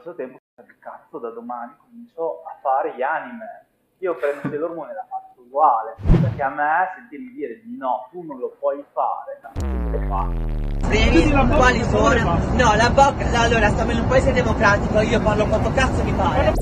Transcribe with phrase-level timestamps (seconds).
[0.00, 0.38] stesso tempo,
[0.78, 3.66] cazzo, da domani comincio a fare gli anime.
[3.98, 8.08] Io prendo Sailor Moon e la faccio uguale, perché a me sentirmi dire di no,
[8.10, 10.88] tu non lo puoi fare, non lo fa.
[10.88, 12.38] Premi, quali sono?
[12.56, 16.52] No, la bocca, allora, stiamo in un paese democratico, io parlo quanto cazzo mi pare.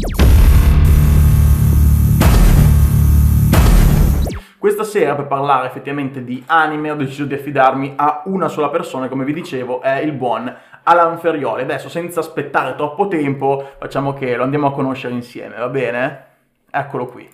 [4.58, 9.08] Questa sera per parlare effettivamente di anime ho deciso di affidarmi a una sola persona,
[9.08, 10.52] come vi dicevo, è il buon
[10.88, 11.62] Alan Ferioli.
[11.62, 16.26] Adesso senza aspettare troppo tempo facciamo che lo andiamo a conoscere insieme, va bene?
[16.70, 17.28] Eccolo qui.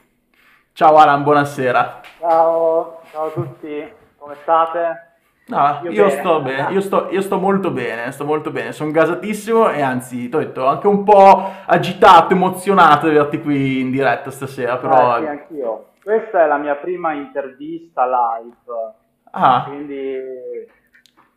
[0.73, 2.01] Ciao Alan, buonasera.
[2.19, 5.13] Ciao, ciao a tutti, come state?
[5.47, 6.21] No, io, io bene.
[6.21, 10.29] sto bene, io sto, io sto, molto bene, sto molto bene, sono gasatissimo e anzi,
[10.29, 15.19] ti ho detto, anche un po' agitato, emozionato di averti qui in diretta stasera, però...
[15.19, 15.85] Eh, sì, anch'io.
[16.03, 18.95] Questa è la mia prima intervista live.
[19.31, 19.65] Ah.
[19.67, 20.19] Quindi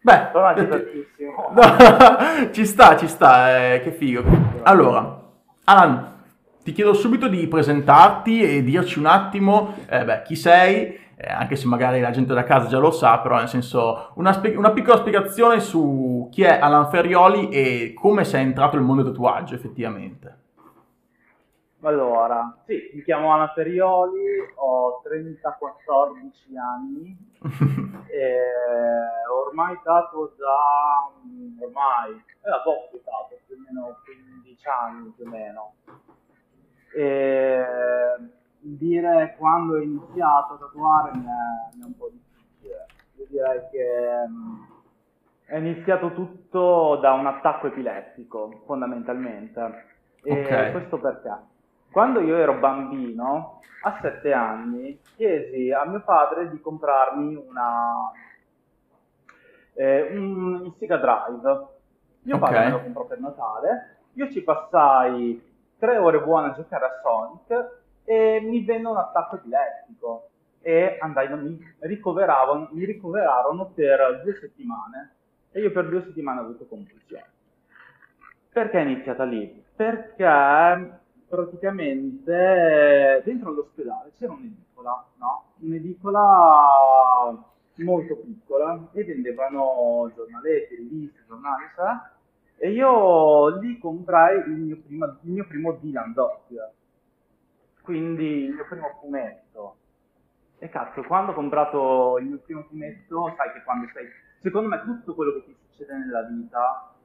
[0.08, 1.06] Beh, sono agitatissimo.
[1.52, 4.24] No, ci sta, ci sta, eh, che figo.
[4.64, 5.22] Allora,
[5.66, 6.14] Alan,
[6.64, 11.58] ti chiedo subito di presentarti e dirci un attimo eh, beh, chi sei, eh, anche
[11.58, 14.72] se magari la gente da casa già lo sa, però nel senso una, spie- una,
[14.72, 19.56] piccola spiegazione su chi è Alan Ferrioli e come sei entrato nel mondo del tatuaggio
[19.56, 20.47] effettivamente.
[21.82, 27.16] Allora, sì, mi chiamo Ana Ferioli, ho 30-14 anni,
[28.10, 28.40] e
[29.32, 35.26] ormai tatuo da, mm, ormai, è da poco tatuo, più o meno 15 anni più
[35.26, 35.74] o meno.
[36.96, 37.66] E
[38.60, 42.88] dire quando ho iniziato a tatuare mi è, mi è un po' difficile.
[43.18, 44.64] Io direi che mm,
[45.46, 49.86] è iniziato tutto da un attacco epilettico, fondamentalmente.
[50.24, 50.72] E okay.
[50.72, 51.56] questo perché?
[51.92, 58.12] Quando io ero bambino, a sette anni, chiesi a mio padre di comprarmi una,
[59.74, 61.68] eh, un Instiga Drive.
[62.22, 62.40] Mio okay.
[62.40, 65.42] padre me lo comprò per Natale, io ci passai
[65.78, 70.30] tre ore buone a giocare a Sonic e mi venne un attacco epilettico
[70.62, 75.12] e andai, mi, ricoverarono, mi ricoverarono per due settimane
[75.52, 77.24] e io per due settimane ho avuto convulsioni.
[78.52, 79.64] Perché è iniziata lì?
[79.76, 80.26] Perché
[81.28, 85.44] praticamente dentro l'ospedale c'era un'edicola, no?
[85.60, 87.46] Un'edicola
[87.76, 92.12] molto piccola e vendevano giornaletti, riviste, giornali, sa?
[92.58, 96.72] E io lì comprai il mio, prima, il mio primo Dylan Dog,
[97.84, 99.76] quindi il mio primo fumetto.
[100.58, 104.08] E cazzo, quando ho comprato il mio primo fumetto, sai che quando sei...
[104.42, 106.96] Secondo me tutto quello che ti succede nella vita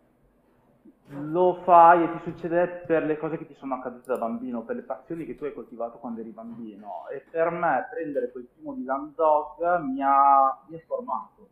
[1.18, 4.76] lo fai e ti succede per le cose che ti sono accadute da bambino, per
[4.76, 7.06] le passioni che tu hai coltivato quando eri bambino.
[7.12, 11.48] E per me prendere quel primo di Dog mi ha, mi ha formato.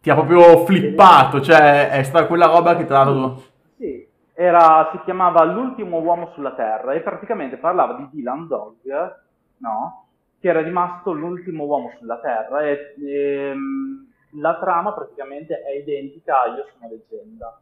[0.00, 3.42] Ti ha proprio flippato, cioè è stata quella roba che ti ha dato...
[3.76, 9.22] Sì, era, si chiamava L'ultimo uomo sulla Terra e praticamente parlava di Dylan Dog,
[9.58, 10.06] no?
[10.40, 14.06] Che era rimasto l'ultimo uomo sulla Terra e, e ehm,
[14.40, 17.60] la trama praticamente è identica a Io sono leggenda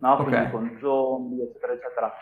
[0.00, 0.12] no?
[0.20, 0.50] Okay.
[0.50, 2.12] Quindi con zombie, eccetera, eccetera.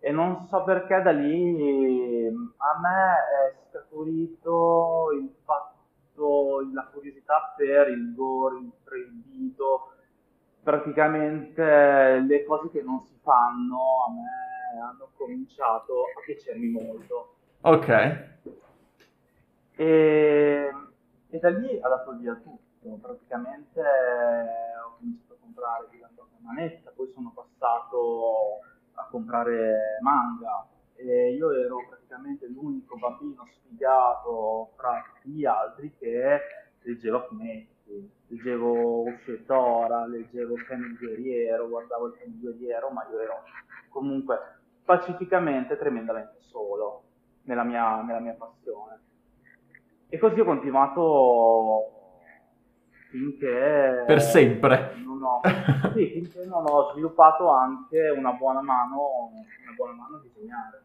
[0.00, 7.88] E non so perché da lì a me è scaturito il fatto, la curiosità per
[7.88, 9.92] il gore, il proibito,
[10.62, 17.34] praticamente le cose che non si fanno a me hanno cominciato a piacermi molto.
[17.62, 17.88] Ok.
[19.74, 20.72] E,
[21.30, 25.86] e da lì ha dato via tutto, praticamente ho cominciato a comprare
[26.40, 28.60] manetta, poi sono passato
[28.94, 36.40] a comprare manga e io ero praticamente l'unico bambino sfigato fra gli altri che
[36.82, 43.42] leggeva fumetti, leggevo Uscetora, leggevo il guerriero, guardavo il il guerriero, ma io ero
[43.90, 44.38] comunque
[44.84, 47.02] pacificamente tremendamente solo
[47.42, 49.00] nella mia, nella mia passione.
[50.08, 51.97] E così ho continuato
[53.10, 54.04] finché...
[54.06, 54.94] Per sempre.
[55.04, 55.40] Non ho,
[55.94, 60.82] sì, finché non ho sviluppato anche una buona mano, una buona mano a disegnare.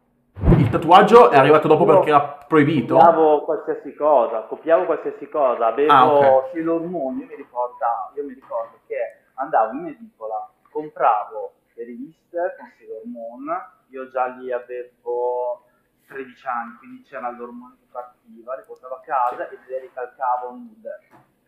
[0.58, 2.96] Il tatuaggio è arrivato dopo perché era proibito?
[2.96, 6.50] Copiavo qualsiasi cosa, copiavo qualsiasi cosa, avevo ah, okay.
[6.52, 7.76] Sailor Moon, io mi, ricordo,
[8.16, 8.96] io mi ricordo che
[9.34, 13.46] andavo in edicola, compravo le riviste con Sailor Moon,
[13.90, 15.66] io già lì avevo
[16.08, 20.98] 13 anni, quindi c'era l'ormone che partiva, le portavo a casa e le ricalcavo nude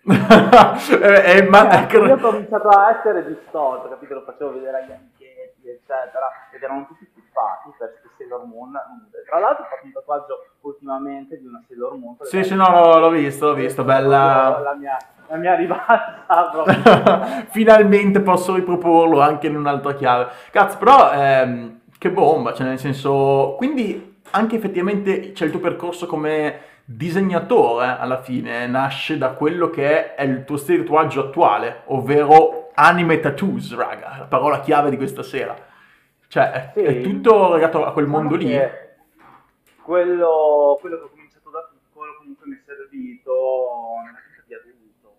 [0.06, 4.14] eh, eh, ma, cioè, io ho cominciato a essere distorto, capito?
[4.14, 8.72] Lo facevo vedere agli amichetti, eccetera, ed erano tutti flippati per queste Sailor Moon.
[9.28, 12.16] Tra l'altro ho fatto un tatuaggio ultimamente di una Sailor Moon.
[12.22, 14.60] Sì, sì, no, l'ho visto, l'ho visto, bella...
[14.62, 16.24] La mia, la mia rivalsa
[17.50, 20.28] Finalmente posso riproporlo anche in un'altra chiave.
[20.50, 21.12] Cazzo, però...
[21.12, 23.54] Ehm Che bomba, cioè nel senso...
[23.56, 30.14] Quindi anche effettivamente c'è il tuo percorso come disegnatore alla fine, nasce da quello che
[30.14, 34.96] è il tuo stile di tatuaggio attuale, ovvero anime tattoos, raga, la parola chiave di
[34.96, 35.54] questa sera.
[36.28, 36.80] Cioè, è, Sì.
[36.84, 38.46] è tutto legato a quel Diciamo mondo lì.
[38.46, 38.84] che
[39.82, 43.32] Quello, quello che ho cominciato da piccolo comunque mi è servito
[44.04, 45.14] nella vita di adulto.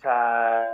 [0.00, 0.66] Cioè,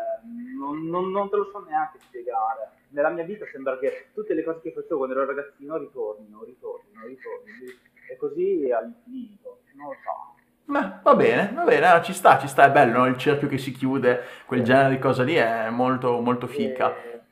[0.58, 2.70] non, non- non te lo so neanche spiegare.
[2.88, 7.06] Nella mia vita sembra che tutte le cose che facevo quando ero ragazzino ritornino, ritornino,
[7.06, 7.72] ritornino.
[8.10, 9.60] E così all'infinito.
[9.74, 10.30] Non lo so.
[10.64, 13.06] Beh, va bene, va bene, eh, ci sta, ci sta, è bello, no?
[13.06, 16.94] il cerchio che si chiude, quel genere di cosa lì è molto, molto fica.
[16.94, 17.22] E,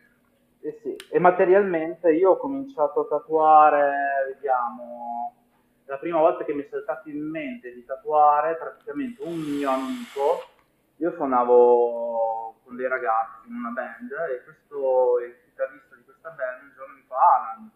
[0.61, 0.97] eh sì.
[1.11, 3.93] E materialmente io ho cominciato a tatuare,
[4.33, 5.35] vediamo,
[5.85, 10.43] la prima volta che mi è saltato in mente di tatuare praticamente un mio amico,
[10.97, 16.63] io suonavo con dei ragazzi in una band e questo, il chitarrista di questa band
[16.63, 17.71] un giorno mi fa Alan,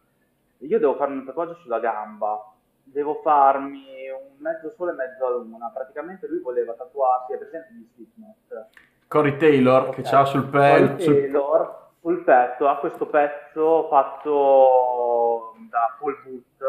[0.59, 2.52] io devo farmi un tatuaggio sulla gamba,
[2.93, 7.73] devo farmi un mezzo sole e mezzo a luna, praticamente lui voleva tatuarsi, è presente
[7.73, 8.69] di Slipknot?
[9.09, 10.09] Corey Taylor che Ok.
[10.09, 16.61] c'ha sul Poi pezzo, Taylor sul petto ha questo pezzo fatto da Paul Booth,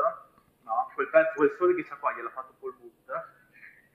[0.63, 0.87] no?
[0.93, 2.91] quel, pezzo, quel sole che c'ha qua gliel'ha fatto Paul Booth.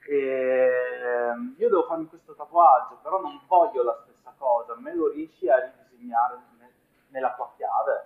[0.07, 5.09] E ehm, io devo farmi questo tatuaggio, però non voglio la stessa cosa, me lo
[5.09, 6.73] riesci a ridisegnare ne-
[7.09, 8.05] nella tua chiave?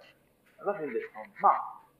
[0.58, 1.52] Allora mi detto, ma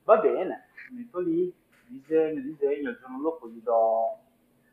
[0.04, 1.54] va bene, mi metto lì,
[2.00, 4.20] disegno, disegno, il giorno dopo gli do,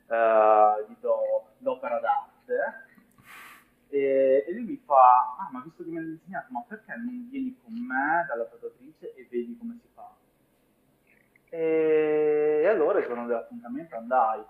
[0.08, 1.18] eh, gli do
[1.58, 2.88] l'opera d'arte
[3.88, 7.28] e, e lui mi fa, ah ma visto che mi hai disegnato, ma perché non
[7.30, 10.08] vieni con me dalla tatuatrice e vedi come si fa?
[11.48, 14.42] E, e allora il giorno dell'appuntamento andai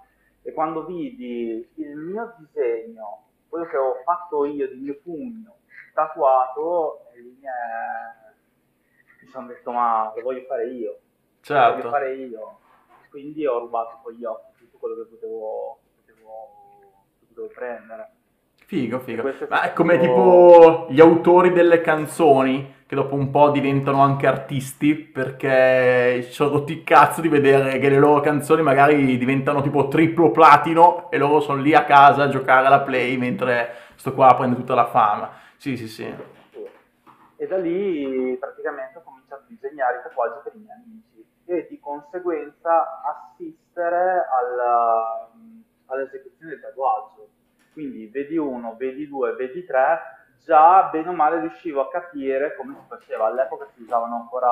[0.43, 5.59] e quando vidi il mio disegno, quello che ho fatto io di mio pugno,
[5.95, 8.33] tatuato, lì mi, è-
[9.23, 11.01] mi sono detto ma lo voglio fare io,
[11.53, 11.91] lo voglio certo.
[11.91, 12.60] fare io.
[13.11, 16.31] Quindi ho rubato con gli occhi tutto quello che potevo, potevo,
[17.19, 18.11] che potevo prendere.
[18.65, 19.29] Figo, figo.
[19.49, 24.95] Ma è come tipo gli autori delle canzoni che dopo un po' diventano anche artisti
[24.95, 30.31] perché sono rotti il cazzo di vedere che le loro canzoni magari diventano tipo triplo
[30.31, 34.55] platino e loro sono lì a casa a giocare alla play mentre sto qua prende
[34.55, 35.33] tutta la fama.
[35.57, 35.89] Sì, sì.
[35.89, 36.15] Sì.
[37.37, 41.10] E da lì praticamente ho cominciato a disegnare i tatuaggi per i miei amici
[41.50, 45.29] e di conseguenza assistere alla-
[45.87, 47.29] all'esecuzione del tatuaggio.
[47.73, 49.99] Quindi vedi uno, vedi due, vedi tre,
[50.44, 53.26] già bene o male riuscivo a capire come si faceva.
[53.26, 54.49] All'epoca si usavano ancora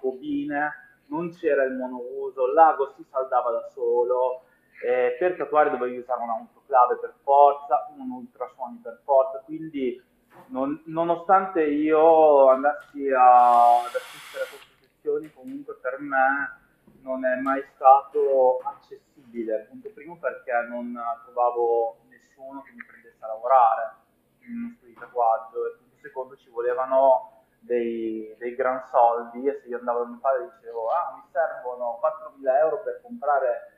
[0.00, 4.44] bobine, non c'era il monouso, l'ago si saldava da solo,
[4.82, 10.02] eh, per tatuare dovevi usare un autoclave per forza, un ultrasuoni per forza, quindi
[10.46, 14.67] non- nonostante io andassi a, ad assistere a queste
[14.98, 16.66] sezioni, comunque per me
[17.02, 19.66] non è mai stato accessibile.
[19.70, 23.94] Punto primo perché non trovavo nessuno che mi prendesse a lavorare
[24.40, 29.60] in uno studio di tatuaggio e punto secondo ci volevano dei, dei gran soldi e
[29.62, 31.98] se io andavo da mio padre dicevo ah mi servono
[32.40, 33.72] 4.000 euro per comprare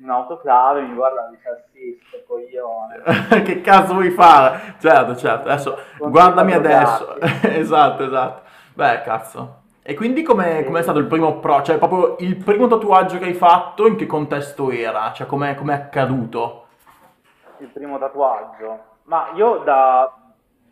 [0.00, 3.00] un'autoclave mi guarda e dice sì sto coglione
[3.44, 4.74] che cazzo vuoi fare?
[4.78, 5.48] Certo, certo.
[5.48, 7.16] Adesso guardami adesso.
[7.46, 8.42] esatto, esatto.
[8.74, 9.62] Beh, cazzo.
[9.86, 10.64] E quindi com'è, Sì.
[10.64, 11.64] com'è stato il primo approccio?
[11.72, 15.12] Cioè, proprio il primo tatuaggio che hai fatto, in che contesto era?
[15.12, 16.62] Cioè, com'è, com'è accaduto?
[17.58, 18.84] il primo tatuaggio.
[19.04, 20.12] Ma io da,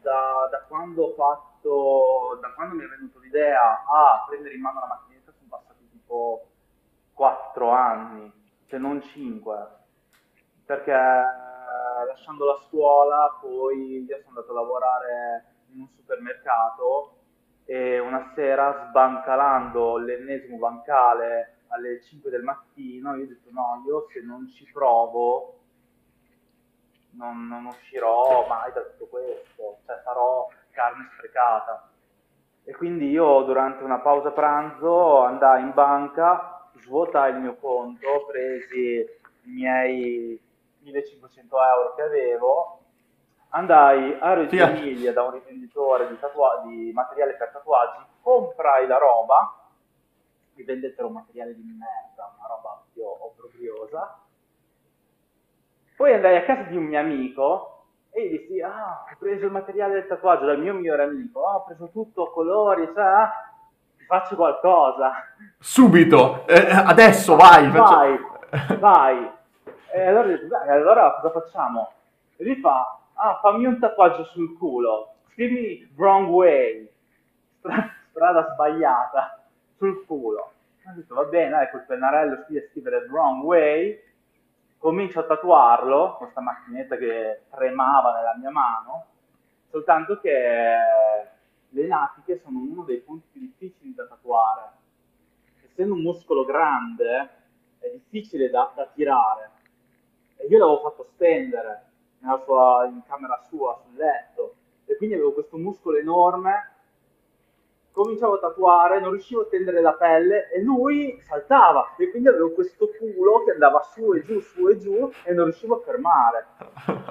[0.01, 4.81] da- da quando ho fatto, da quando mi è venuto l'idea a prendere in mano
[4.81, 6.49] la macchinetta sono passati tipo
[7.15, 8.31] 4 anni,
[8.67, 9.67] se non 5,
[10.67, 17.22] perché eh, lasciando la scuola poi io sono andato a lavorare in un supermercato
[17.65, 24.07] e una sera sbancalando l'ennesimo bancale alle 5 del mattino io ho detto no, io
[24.13, 25.63] se non ci provo
[27.13, 31.89] non, non uscirò mai da tutto questo, cioè sarò carne sprecata.
[32.65, 39.05] E quindi io durante una pausa pranzo andai in banca, svuotai il mio conto, presi
[39.45, 40.41] i miei
[40.81, 42.82] 1500 euro che avevo,
[43.53, 44.57] andai a Reggio.
[44.65, 49.55] Emilia da un rivenditore di, tatua- di materiale per tatuaggi, comprai la roba,
[50.55, 54.19] mi vendettero un materiale di merda, una roba più obbrobriosa,
[55.97, 57.69] poi andai a casa di un mio amico
[58.11, 61.57] e gli dissi, ah, ho preso il materiale del tatuaggio dal mio migliore amico, ah,
[61.57, 63.29] ho preso tutto colori, cioè,
[63.97, 65.13] ti faccio qualcosa.
[65.59, 66.47] Subito!
[66.47, 67.71] Eh, adesso, vai!
[67.71, 69.31] faccio- Vai, vai.
[69.95, 71.93] E allora ho detto, "Dai, allora cosa facciamo?
[72.61, 76.91] Fa, ah, fammi un tatuaggio sul culo, scrivimi wrong way,
[77.59, 79.39] Stra- strada sbagliata.
[79.77, 80.53] sul culo.
[80.85, 84.01] Ho detto, va bene, ecco il pennarello scrivere wrong way,
[84.79, 89.07] comincio a tatuarlo questa macchinetta che tremava nella mia mano,
[89.71, 90.77] soltanto che
[91.69, 94.71] le natiche sono uno dei punti più difficili da tatuare.
[95.65, 97.31] Essendo un muscolo grande,
[97.79, 99.51] è difficile da, da tirare.
[100.37, 101.92] E io l'avevo fatto stendere
[102.23, 104.55] sua, in camera sua, sul letto,
[104.87, 106.72] e quindi avevo questo muscolo enorme
[107.93, 112.53] cominciavo a tatuare, non riuscivo a tendere la pelle e lui saltava e quindi avevo
[112.53, 116.47] questo culo che andava su e giù, su e giù e non riuscivo a fermare.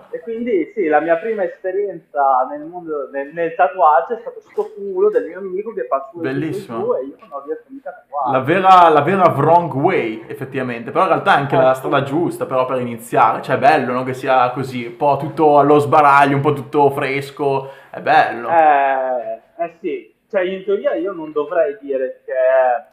[0.09, 4.73] E quindi sì, la mia prima esperienza nel mondo nel, nel tatuaggio è stato questo
[4.73, 6.77] culo del mio amico che fa su Bellissimo.
[6.77, 8.31] e giù e io non riesco mica a tatuare.
[8.31, 12.45] La vera, la vera wrong way, effettivamente, però in realtà è anche la strada giusta
[12.45, 14.03] però per iniziare, cioè è bello no?
[14.03, 18.49] che sia così, un po' tutto allo sbaraglio, un po' tutto fresco, è bello.
[18.49, 20.00] Eh, eh sì,
[20.31, 22.87] cioè in teoria io non dovrei dire che è,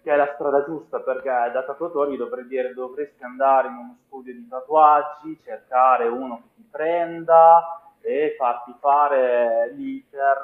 [0.00, 4.32] che è la strada giusta, perché da tatuatori dovrei dire dovresti andare in uno studio
[4.32, 10.40] di tatuaggi, cercare uno che ti prenda e farti fare l'iter.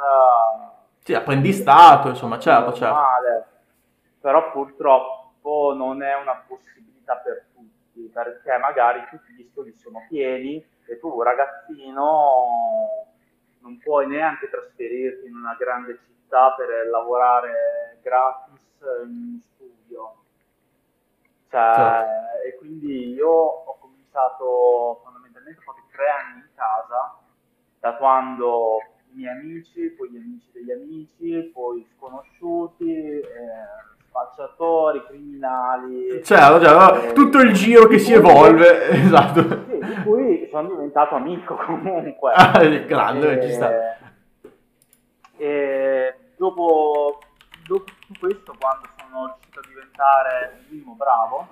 [1.05, 2.99] Sì, apprendistato, insomma, certo, certo.
[4.21, 10.65] Però purtroppo non è una possibilità per tutti, perché magari tutti gli studi sono pieni
[10.87, 13.07] e tu ragazzino
[13.63, 18.61] non puoi neanche trasferirti in una grande città per lavorare gratis
[19.05, 20.17] in studio.
[21.49, 22.47] Cioè, certo.
[22.47, 27.19] E quindi io ho cominciato fondamentalmente, ho fatto tre anni in casa,
[27.79, 28.79] tatuando
[29.11, 33.23] i miei amici, poi gli amici degli amici, poi sconosciuti, eh,
[34.13, 36.23] spacciatori, criminali.
[36.23, 39.65] Certo, certo, eh, tutto il giro che si evolve, esatto.
[39.67, 42.33] Sì, di cui sono diventato amico comunque.
[42.35, 43.71] Ah, grande, e, ci sta.
[45.37, 47.21] E dopo,
[47.67, 47.91] dopo
[48.21, 51.49] questo, quando sono riuscito a diventare minimo bravo,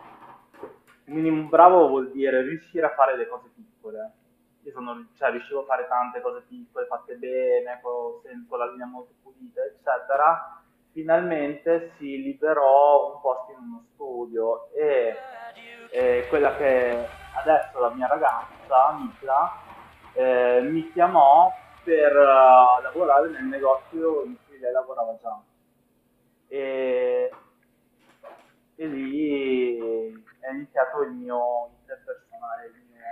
[1.05, 4.13] minimo bravo vuol dire riuscire a fare le cose piccole.
[4.65, 8.85] Io sono, cioè, riuscivo a fare tante cose piccole, fatte bene, con, con la linea
[8.85, 10.60] molto pulita, eccetera
[10.93, 15.15] finalmente si liberò un posto in uno studio e,
[15.91, 19.53] e quella che adesso la mia ragazza, Mitra,
[20.15, 21.53] eh, mi chiamò
[21.85, 25.41] per uh, lavorare nel negozio in cui lei lavorava già.
[26.49, 27.31] E,
[28.75, 33.05] e lì è iniziato il mio interpersonale, il mio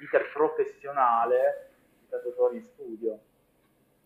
[0.00, 1.70] interprofessionale
[2.00, 3.18] di tatuatore in studio.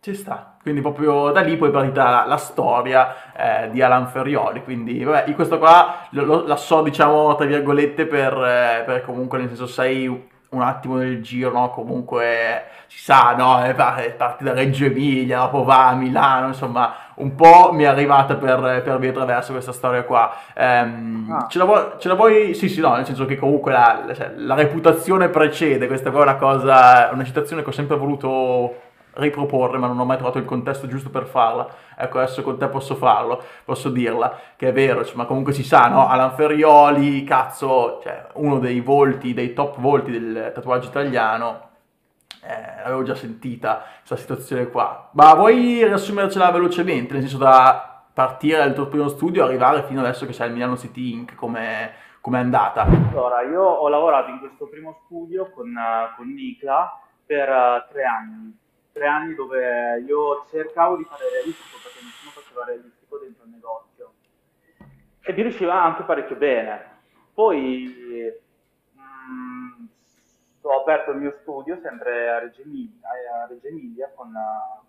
[0.01, 4.07] Ci sta, quindi proprio da lì poi è partita la, la storia eh, di Alan
[4.07, 9.03] Ferrioli, quindi vabbè, questo qua lo, lo, la so diciamo tra virgolette per, eh, per
[9.03, 11.69] comunque nel senso sei un attimo nel giro, no?
[11.71, 13.61] comunque si sa, no?
[13.75, 18.81] parti da Reggio Emilia, dopo va a Milano, insomma un po' mi è arrivata per,
[18.81, 20.33] per via attraverso questa storia qua.
[20.55, 21.47] Ehm, ah.
[21.49, 24.31] ce, la vuoi, ce, la vuoi, Sì, sì, no, nel senso che comunque la, cioè,
[24.37, 28.87] la reputazione precede, questa qua è una cosa, una citazione che ho sempre voluto
[29.19, 31.67] riproporre, ma non ho mai trovato il contesto giusto per farla.
[31.95, 35.87] Ecco, adesso con te posso farlo, posso dirla, che è vero, ma comunque si sa,
[35.87, 36.07] no?
[36.07, 41.67] Alan Ferrioli, cazzo, cioè, uno dei volti, dei top volti del tatuaggio italiano,
[42.41, 45.09] eh, l'avevo già sentita, questa situazione qua.
[45.13, 49.99] Ma vuoi riassumercela velocemente, nel senso da partire dal tuo primo studio e arrivare fino
[49.99, 52.83] adesso che sei al Milano City Inc., come è andata?
[53.11, 55.73] Allora, io ho lavorato in questo primo studio con,
[56.15, 58.57] con Nicla per uh, tre anni
[58.99, 64.13] tre anni dove io cercavo di fare realistico perché nessuno faceva realistico dentro il negozio
[65.21, 66.97] e mi riusciva anche parecchio bene.
[67.33, 68.35] Poi
[68.91, 69.85] mh, mm,
[70.63, 73.07] ho aperto il mio studio sempre a Reggio Emilia,
[73.41, 74.33] a Reggio Emilia con,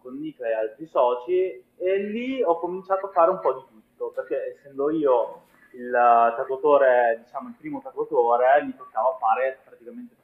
[0.02, 4.10] con Nicola e altri soci e lì ho cominciato a fare un po' di tutto
[4.10, 5.42] perché essendo io
[5.74, 10.16] il tatuatore, diciamo il primo tatuatore, mi toccava fare praticamente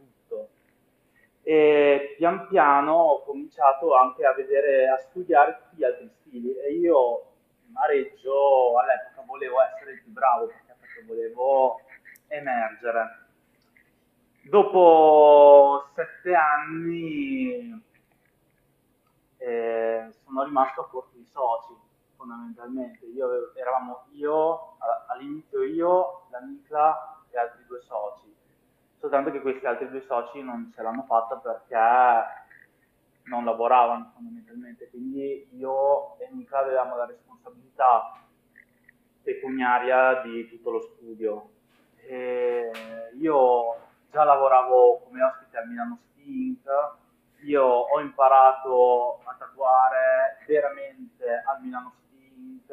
[1.49, 6.73] e pian piano ho cominciato anche a vedere, a studiare tutti gli altri stili e
[6.73, 7.33] io
[7.75, 11.81] a Reggio all'epoca volevo essere il più bravo perché volevo
[12.29, 13.25] emergere.
[14.49, 17.85] Dopo sette anni
[19.39, 21.75] eh, sono rimasto a corto di soci
[22.17, 23.07] fondamentalmente.
[23.07, 24.77] Io eravamo io,
[25.09, 28.36] all'inizio io, la Nicla e altri due soci
[28.99, 31.77] soltanto che questi altri due soci non ce l'hanno fatta perché
[33.25, 38.13] non lavoravano fondamentalmente, quindi io e Mica avevamo la responsabilità
[39.23, 41.51] pecuniaria di tutto lo studio.
[41.97, 42.71] E
[43.19, 43.77] io
[44.11, 46.65] già lavoravo come ospite al Milano Stink,
[47.43, 52.73] io ho imparato a tatuare veramente al Milano Stink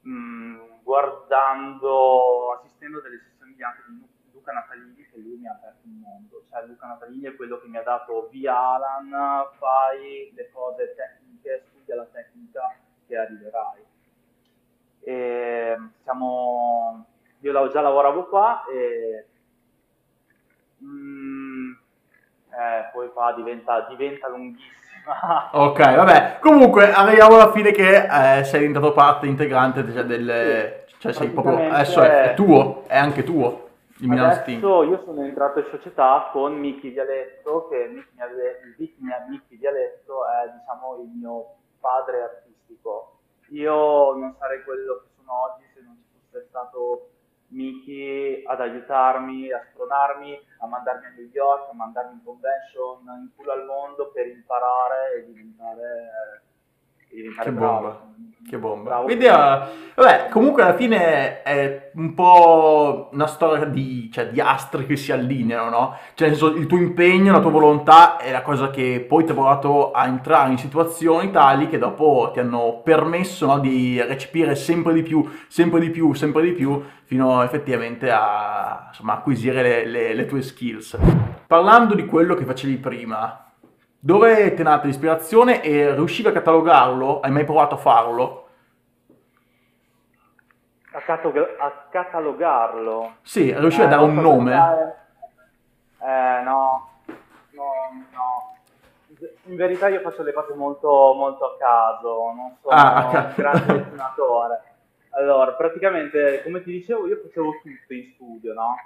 [0.00, 3.92] mh, guardando, assistendo delle sessioni di anche di
[4.40, 7.68] Luca Natalini che lui mi ha aperto il mondo, cioè Luca Natalini è quello che
[7.68, 9.10] mi ha dato via Alan,
[9.58, 12.74] fai le cose tecniche, studia la tecnica
[13.06, 13.84] che arriverai.
[15.02, 17.06] E siamo,
[17.40, 19.26] io già lavoravo qua e
[20.82, 21.72] mm,
[22.48, 25.50] eh, poi qua diventa, diventa lunghissima.
[25.52, 26.38] ok, vabbè.
[26.40, 30.84] Comunque arriviamo alla fine che eh, sei diventato parte integrante cioè, del...
[30.86, 31.70] Sì, cioè sei proprio...
[31.70, 33.68] Adesso è, è tuo, è anche tuo.
[34.08, 38.96] Adesso io sono entrato in società con Miki Vialetto, che Miki,
[39.28, 43.18] Miki Vialetto è diciamo il mio padre artistico.
[43.50, 47.10] Io non sarei quello che sono oggi se non ci fosse stato
[47.48, 53.30] Miki ad aiutarmi, a spronarmi, a mandarmi a New York, a mandarmi in convention in
[53.34, 56.42] culo al mondo per imparare e diventare,
[57.10, 57.80] diventare che bravo.
[57.80, 58.29] Bomba.
[58.48, 58.96] Che bomba.
[58.96, 59.30] Quindi, uh,
[59.94, 65.12] vabbè, comunque alla fine è un po' una storia di, cioè, di astri che si
[65.12, 65.96] allineano, no?
[66.14, 69.30] Cioè, nel senso, il tuo impegno, la tua volontà è la cosa che poi ti
[69.30, 74.56] ha portato a entrare in situazioni tali che dopo ti hanno permesso no, di recepire
[74.56, 79.86] sempre di più, sempre di più, sempre di più, fino effettivamente a insomma, acquisire le,
[79.86, 80.98] le, le tue skills.
[81.46, 83.49] Parlando di quello che facevi prima,
[84.02, 87.20] dove è nata l'ispirazione e riuscivi a catalogarlo?
[87.20, 88.48] Hai mai provato a farlo?
[90.92, 93.16] A, catog- a catalogarlo?
[93.22, 94.54] Sì, riuscivi eh, a dare un nome?
[96.02, 96.88] Eh, no,
[97.50, 97.72] no,
[98.10, 98.54] no.
[99.44, 103.72] In verità io faccio le cose molto, molto a caso, non sono ah, un grande
[103.74, 104.62] destinatore.
[105.10, 108.76] Allora, praticamente, come ti dicevo, io facevo tutto in studio, no?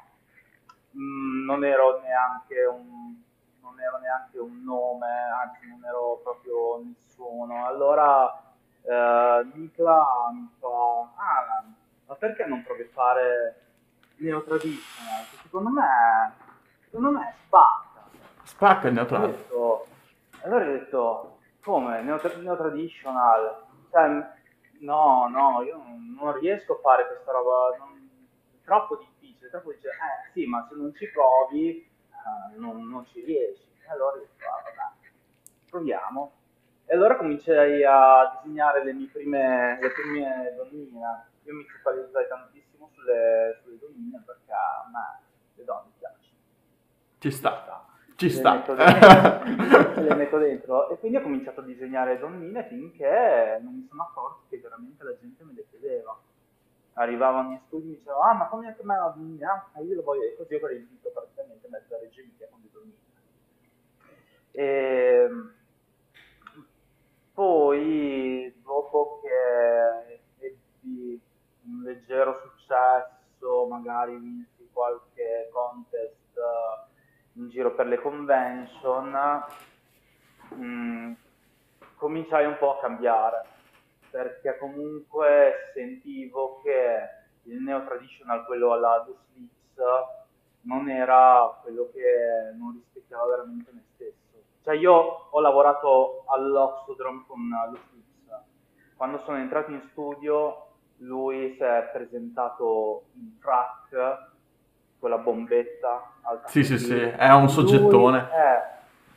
[0.97, 3.23] Mm, non ero neanche un
[3.65, 5.09] non ero neanche un nome,
[5.43, 7.67] anzi non ero proprio nessuno.
[7.67, 8.31] Allora
[8.83, 11.65] eh, Nicla mi fa, ah,
[12.07, 13.63] ma perché non provi a fare
[14.17, 15.25] Neo Traditional?
[15.43, 16.33] Secondo me,
[16.85, 18.05] secondo me spacca.
[18.43, 19.81] Spacca il Neo Traditional?
[20.43, 23.63] Allora ho detto, come, Neo, neo Traditional?
[23.91, 24.09] Cioè,
[24.81, 28.09] no, no, io non, non, riesco a fare questa roba, non,
[28.53, 29.93] è troppo difficile, troppo difficile.
[29.93, 31.93] Eh sì, ma se non ci provi
[32.25, 33.63] uh, non, non, ci riesci.
[33.87, 35.11] E allora ho detto, ah, vabbè,
[35.69, 36.33] proviamo.
[36.87, 41.27] E allora cominciai a disegnare le mie prime, le prime donnine.
[41.45, 45.21] Io mi focalizzai tantissimo sulle, sulle donnine perché a me
[45.55, 46.39] le donne piacciono.
[47.19, 47.87] Ci sta.
[48.17, 48.53] Ci sta.
[48.53, 50.91] Le metto, le metto dentro.
[50.91, 55.17] E quindi ho cominciato a disegnare donnine finché non mi sono accorto che veramente la
[55.19, 56.19] gente me le chiedeva
[56.95, 59.71] arrivavano in studio e mi dicevano ah ma come me la donnina?
[59.73, 63.13] Ah, io lo voglio e così ho riempito praticamente mezza Reggio Emilia con donnine
[64.53, 65.29] e
[67.33, 71.21] poi dopo che ebbi
[71.67, 79.45] un leggero successo magari vinsi qualche contest eh, in giro per le convention
[80.51, 81.13] mh, mm,
[81.97, 83.54] cominciai un po' a cambiare
[84.15, 89.19] perché comunque sentivo che il neo traditional, quello alla Dos
[90.61, 94.45] non era quello che non rispecchiava veramente me stesso.
[94.63, 97.41] Cioè io ho lavorato all'Oxodrome con
[97.73, 97.79] lo
[98.95, 100.67] quando sono entrato in studio
[100.99, 104.31] lui si è presentato in track
[105.01, 106.13] con la bombetta.
[106.47, 108.21] Sì, sì, sì, è un soggettone.
[108.21, 108.63] Lui è,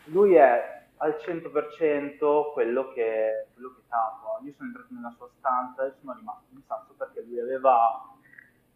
[0.06, 4.40] lui è al 100% quello che, quello che tapa.
[4.44, 8.16] Io sono entrato nella sua stanza e sono rimasto in sasso perché lui aveva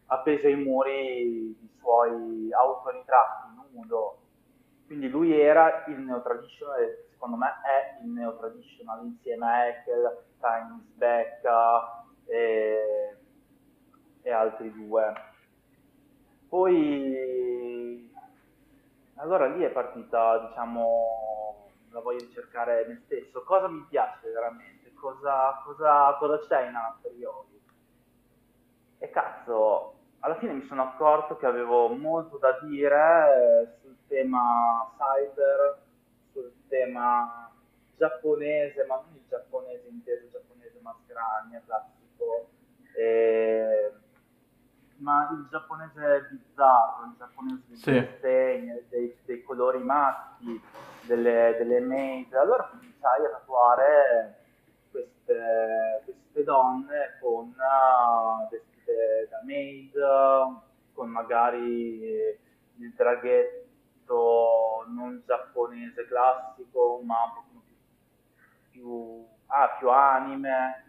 [0.07, 4.17] appeso ai muri i suoi autoritratti nudo.
[4.85, 12.03] Quindi lui era il neo-traditional secondo me è il neo-traditional insieme a Eckel, Times Becca
[12.25, 13.17] e,
[14.23, 15.13] e altri due.
[16.49, 18.11] Poi
[19.15, 24.93] allora lì è partita, diciamo, la voglia di cercare me stesso, cosa mi piace veramente,
[24.93, 27.61] cosa, cosa, cosa c'è in Anasterioli.
[28.99, 34.91] E cazzo, alla fine mi sono accorto che avevo molto da dire eh, sul tema
[34.95, 35.81] cyber,
[36.31, 37.51] sul tema
[37.97, 42.49] giapponese, ma non il giapponese inteso giapponese mascheragna, classico,
[42.95, 43.91] eh,
[44.97, 47.91] ma il giapponese bizzarro, il giapponese sì.
[47.91, 50.61] dei disegni, dei, dei colori maschi,
[51.03, 52.33] delle, delle maid.
[52.33, 54.35] Allora cominciai a tatuare
[54.91, 59.93] queste, queste donne con uh, vestite da maid,
[60.93, 62.37] con magari
[62.77, 67.61] il draghetto non giapponese classico, ma un po' più,
[68.71, 70.85] più, ah, più anime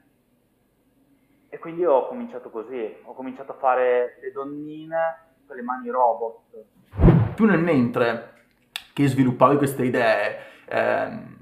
[1.55, 7.35] e quindi ho cominciato così, ho cominciato a fare le donnine con le mani robot.
[7.35, 8.42] Tu nel mentre
[8.93, 11.37] che sviluppavi queste idee, ehm,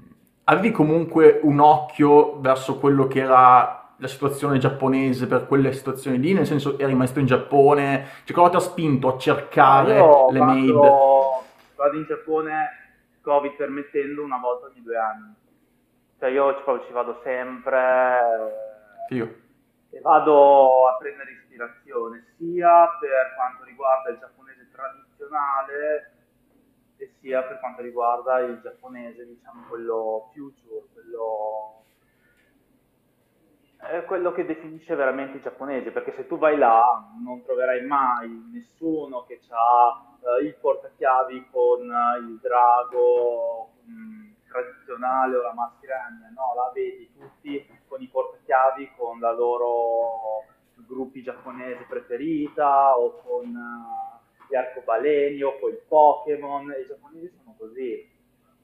[0.45, 6.33] avevi comunque un occhio verso quello che era la situazione giapponese per quelle situazioni lì,
[6.33, 10.39] nel senso eri rimasto in Giappone, cioè cosa ti ha spinto a cercare Io le
[10.39, 10.73] vado, maid?
[11.75, 12.69] Vado in Giappone,
[13.21, 15.35] Covid permettendo, una volta ogni due anni.
[16.17, 18.19] Cioè io ci, ci vado sempre
[19.07, 19.29] Figo.
[19.91, 26.11] e vado a prendere ispirazione sia per quanto riguarda il giapponese tradizionale
[27.01, 31.79] e sia per quanto riguarda il giapponese, diciamo, quello future, quello
[33.77, 38.29] è quello che definisce veramente i giapponesi, perché se tu vai là non troverai mai
[38.53, 46.03] nessuno che ha eh, il portachiavi con eh, il drago mh, tradizionale o la maschera
[46.03, 50.45] Anya, no, là vedi tutti con i portachiavi con la loro
[50.85, 54.10] gruppi giapponesi preferita o con eh,
[54.51, 58.09] gli arcobaleni o con i Pokémon, i giapponesi sono così.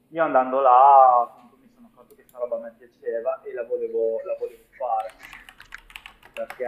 [0.09, 4.19] Io andando là appunto, mi sono accorto che questa roba mi piaceva e la volevo,
[4.25, 5.11] la volevo fare
[6.33, 6.65] perché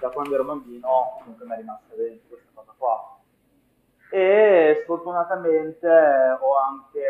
[0.00, 3.18] da quando ero bambino comunque mi è rimasta dentro questa cosa qua
[4.10, 7.04] e sfortunatamente ho anche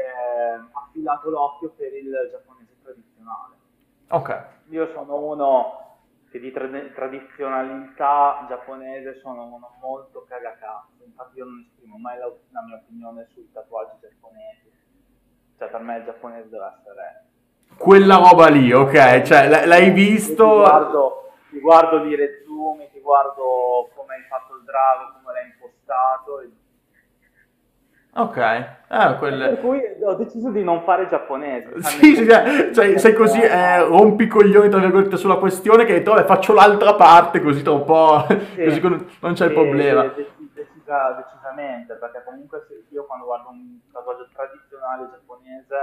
[0.72, 3.54] affilato l'occhio per il giapponese tradizionale
[4.08, 4.46] Ok.
[4.68, 5.87] io sono uno
[6.30, 12.26] che di trad- tradizionalità giapponese sono uno molto cagacazzo infatti io non esprimo mai la,
[12.50, 14.70] la mia opinione sui tatuaggi giapponesi
[15.58, 17.26] cioè per me il giapponese deve essere
[17.76, 20.34] Quella roba lì, ok, cioè l- l'hai visto...
[20.44, 25.46] Ti guardo, ti guardo di rezumi, ti guardo come hai fatto il drago, come l'hai
[25.50, 26.40] impostato.
[26.40, 26.50] e-
[28.18, 29.48] Ok, eh, quelle...
[29.50, 31.72] Per cui ho deciso di non fare giapponese.
[31.82, 35.92] Sì, sì, sì, cioè, sei così, eh, rompi i coglioni tra virgolette sulla questione che
[35.92, 38.64] hai detto, vabbè, faccio l'altra parte così tra un po', Sì.
[38.64, 38.80] così
[39.20, 40.02] non c'è il problema.
[40.02, 45.76] de- decisa- decisamente, perché comunque io quando guardo un tatuaggio tradizionale giapponese,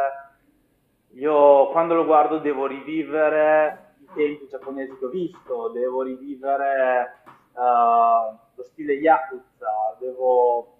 [1.14, 7.22] io quando lo guardo devo rivivere i tempi giapponesi che ho visto, devo rivivere
[7.56, 10.75] eh, lo stile Yakuza, devo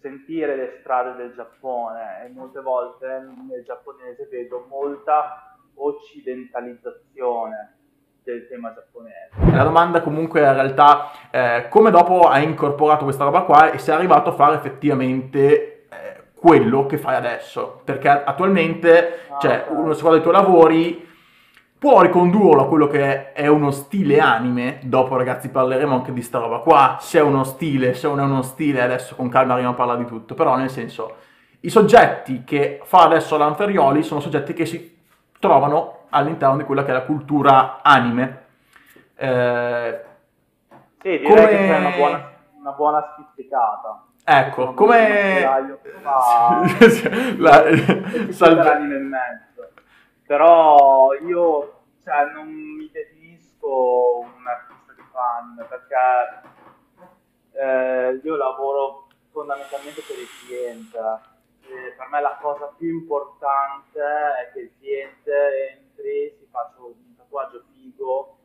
[0.00, 3.06] sentire le strade del Giappone e molte volte
[3.48, 7.74] nel giapponese vedo molta occidentalizzazione
[8.22, 9.30] del tema giapponese.
[9.56, 13.94] La domanda comunque in realtà eh, come dopo hai incorporato questa roba qua e sei
[13.94, 17.80] arrivato a fare effettivamente eh, quello che fai adesso?
[17.84, 19.78] Perché attualmente, Ah, cioè, ok.
[19.78, 21.08] uno si guarda i tuoi lavori,
[21.80, 26.38] può ricondurlo a quello che è uno stile anime, dopo ragazzi parleremo anche di sta
[26.38, 29.74] roba qua, se è uno stile, se non è uno stile, adesso con calma arriviamo
[29.74, 31.14] a parlare di tutto, però nel senso,
[31.60, 34.98] i soggetti che fa adesso Lanferioli sono soggetti che si
[35.38, 38.42] trovano all'interno di quella che è la cultura anime.
[39.16, 40.00] Eh,
[41.00, 44.04] Sì, direi Come- che c'è una buona, una buona spizzicata.
[44.22, 45.40] ecco, come...
[46.02, 46.60] fa-
[47.38, 48.32] La- e
[50.30, 55.96] Però io cioè, non mi definisco un artista di fan perché
[57.50, 60.98] eh, io lavoro fondamentalmente per il cliente.
[61.62, 67.16] E per me la cosa più importante è che il cliente entri, si faccia un
[67.16, 68.38] tatuaggio figo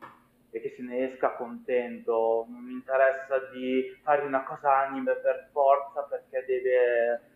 [0.49, 2.47] e che se ne esca contento.
[2.49, 7.34] Non mi interessa di fare una cosa anime per forza perché deve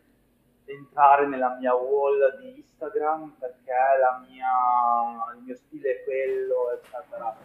[0.73, 3.73] entrare nella mia wall di Instagram perché
[4.27, 7.35] mia, il mio stile è quello, eccetera.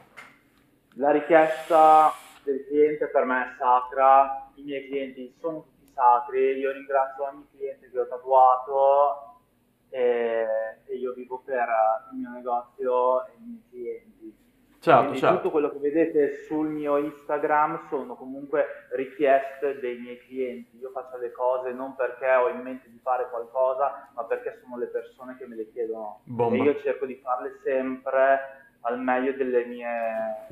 [0.97, 6.73] La richiesta del cliente per me è sacra, i miei clienti sono tutti sacri, io
[6.73, 9.41] ringrazio ogni cliente che ho tatuato
[9.89, 10.47] e,
[10.85, 11.69] e io vivo per
[12.13, 14.44] il mio negozio e i miei clienti.
[14.85, 15.37] Certo, Quindi certo.
[15.37, 20.77] tutto quello che vedete sul mio Instagram sono comunque richieste dei miei clienti.
[20.77, 24.77] Io faccio le cose non perché ho in mente di fare qualcosa, ma perché sono
[24.77, 26.21] le persone che me le chiedono.
[26.25, 26.57] Bomba.
[26.57, 29.89] E io cerco di farle sempre al meglio delle mie,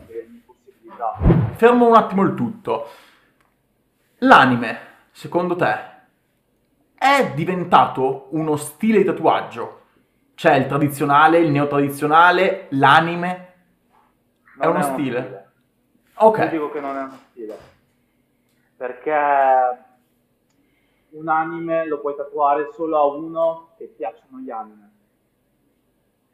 [0.06, 1.12] delle mie possibilità.
[1.56, 2.86] Fermo un attimo il tutto.
[4.20, 4.78] L'anime,
[5.10, 5.76] secondo te,
[6.96, 9.80] è diventato uno stile di tatuaggio?
[10.34, 13.51] C'è il tradizionale, il neotradizionale, l'anime?
[14.62, 15.18] È uno stile?
[15.18, 15.50] Io
[16.14, 17.58] Ok, dico che non è uno stile.
[18.76, 19.10] Perché
[21.10, 24.90] un anime lo puoi tatuare solo a uno che piacciono gli anime.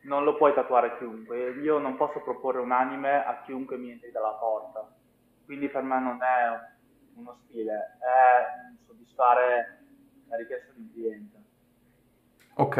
[0.02, 1.50] Non lo puoi tatuare a chiunque.
[1.60, 4.86] Io non posso proporre un anime a chiunque mi entri dalla porta.
[5.46, 6.58] Quindi per me non è
[7.14, 9.84] uno stile, è soddisfare
[10.28, 11.36] la richiesta di un cliente.
[12.56, 12.76] ok.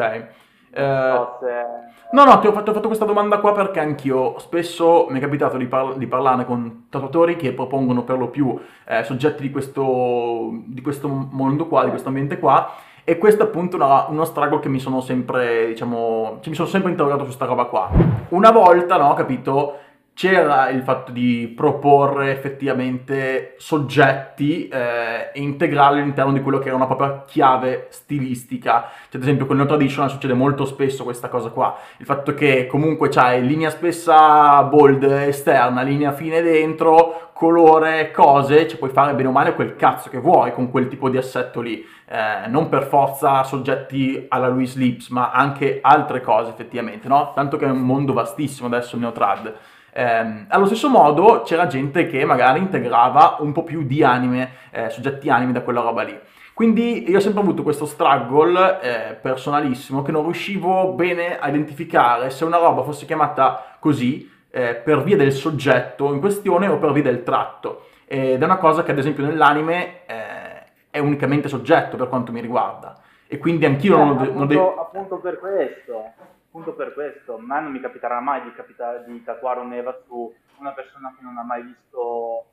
[0.75, 2.07] Non so se...
[2.11, 5.21] No, no, ti ho, fatto, ho fatto questa domanda qua perché anch'io spesso mi è
[5.21, 9.51] capitato di, par- di parlarne con tatuatori che propongono per lo più eh, soggetti di
[9.51, 12.71] questo, di questo mondo qua, di questo ambiente qua,
[13.05, 16.69] e questo è appunto una, uno struggle che mi sono sempre, diciamo, cioè mi sono
[16.69, 17.91] sempre interrogato su questa roba qua.
[18.29, 19.77] Una volta, no, capito,
[20.19, 26.75] c'era il fatto di proporre effettivamente soggetti eh, e integrarli all'interno di quello che era
[26.75, 28.89] una propria chiave stilistica.
[29.05, 31.77] Cioè, ad esempio, con il no traditional succede molto spesso questa cosa qua.
[31.99, 38.77] Il fatto che comunque c'hai linea spessa bold esterna, linea fine dentro, colore, cose, cioè
[38.77, 41.87] puoi fare bene o male quel cazzo che vuoi con quel tipo di assetto lì.
[42.09, 47.31] Eh, non per forza soggetti alla Louis Lips, ma anche altre cose effettivamente, no?
[47.37, 49.55] Tanto che è un mondo vastissimo adesso il neotrad.
[49.99, 54.91] Eh, allo stesso modo c'era gente che magari integrava un po' più di anime, eh,
[54.91, 56.17] soggetti anime da quella roba lì.
[56.55, 62.31] Quindi io ho sempre avuto questo struggle eh, personalissimo che non riuscivo bene a identificare
[62.31, 66.93] se una roba fosse chiamata così eh, per via del soggetto in questione o per
[66.93, 67.87] via del tratto.
[68.07, 72.41] Ed è una cosa che ad esempio nell'anime eh, è unicamente soggetto per quanto mi
[72.41, 72.97] riguarda.
[73.27, 74.81] E quindi anch'io Eh, non, appunto, non devo...
[74.81, 76.13] appunto per questo,
[76.49, 79.97] appunto per questo, a me non mi capiterà mai di, capita- di tatuare un Eva
[80.07, 82.47] su una persona che non ha mai visto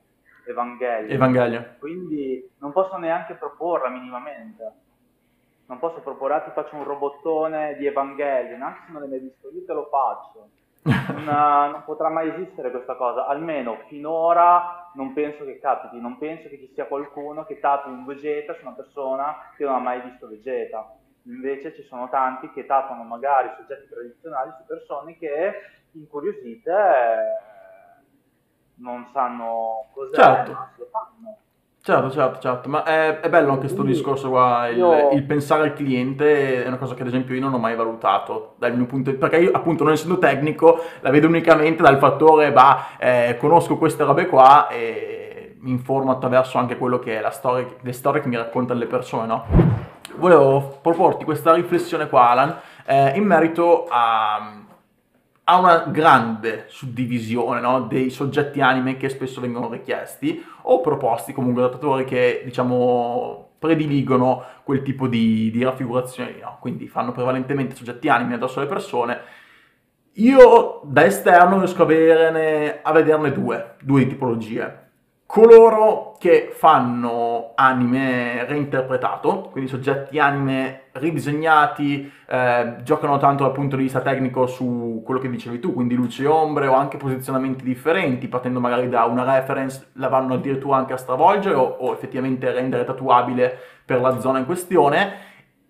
[0.46, 1.12] Evangelion.
[1.12, 1.76] Evangelio.
[1.80, 4.72] Quindi non posso neanche proporla minimamente.
[5.68, 9.20] Non posso proporre, ah, ti faccio un robottone di Evangelion, anche se non l'hai mai
[9.20, 10.50] visto, io te lo faccio.
[11.16, 16.20] Non, eh, non potrà mai esistere questa cosa, almeno finora non penso che capiti, non
[16.20, 19.80] penso che ci sia qualcuno che tatu un Vegeta su una persona che non ha
[19.80, 20.96] mai visto Vegeta.
[21.28, 25.54] Invece ci sono tanti che tatuano magari soggetti tradizionali su persone che
[25.94, 26.72] incuriosite
[28.76, 30.52] non sanno cos'è, Certo.
[30.52, 31.38] ma lo fanno.
[31.82, 35.62] Certo, certo, certo, ma è, è bello anche questo discorso qua, il, io- il pensare
[35.64, 38.88] al cliente è una cosa che ad esempio io non ho mai valutato dal mio
[38.88, 43.38] punto di perché io appunto non essendo tecnico la vedo unicamente dal fattore, bah, eh,
[43.40, 47.94] conosco queste robe qua e mi informo attraverso anche quello che è la storia, le
[47.94, 49.46] storie che mi raccontano le persone, no?
[50.18, 54.64] Volevo proporti questa riflessione qua, Alan, eh, in merito a,
[55.44, 61.62] ha una grande suddivisione no, dei soggetti anime che spesso vengono richiesti o proposti comunque
[61.62, 66.58] da tatuatori che diciamo prediligono quel tipo di, di raffigurazioni, no?
[66.60, 69.22] quindi fanno prevalentemente soggetti anime addosso alle persone.
[70.14, 74.85] Io da esterno riesco a, vederne, a vederne due, due tipologie.
[75.36, 83.82] Coloro che fanno anime reinterpretato, quindi soggetti anime ridisegnati, eh, giocano tanto dal punto di
[83.82, 88.30] vista tecnico su quello che dicevi tu, quindi luce e ombre o anche posizionamenti differenti,
[88.30, 92.86] partendo magari da una reference, la vanno addirittura anche a stravolgere o, o effettivamente rendere
[92.86, 95.16] tatuabile per la zona in questione.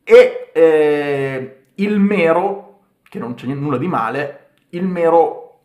[0.04, 5.62] E eh, il mero, che non c'è nulla di male, il mero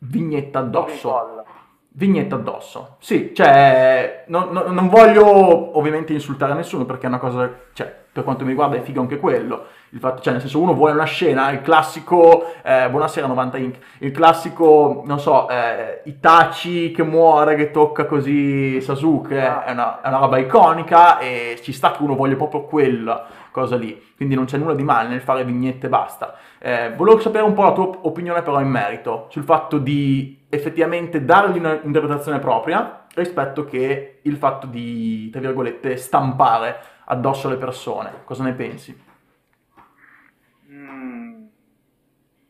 [0.00, 1.46] vignetta addosso.
[1.98, 2.12] Colla.
[2.12, 2.96] Vignetta addosso.
[3.00, 8.22] Sì, cioè, non, non- non voglio ovviamente insultare nessuno perché è una cosa, cioè, per
[8.24, 9.64] quanto mi riguarda è figo anche quello.
[9.90, 13.76] Il fatto, cioè, nel senso, uno vuole una scena, il classico, eh, buonasera 90 Inc.,
[13.98, 19.64] il classico, non so, eh, Itachi che muore, che tocca così Sasuke, Ah.
[19.64, 23.76] è una, è una roba iconica e ci sta che uno voglia proprio quella cosa
[23.76, 24.12] lì.
[24.16, 26.36] Quindi non c'è nulla di male nel fare vignette e basta.
[26.58, 31.24] Eh, volevo sapere un po' la tua opinione però in merito sul fatto di effettivamente
[31.24, 38.22] dargli un'interpretazione propria rispetto che il fatto di, tra virgolette, stampare addosso alle persone.
[38.24, 39.04] Cosa ne pensi?
[40.70, 41.46] Mm,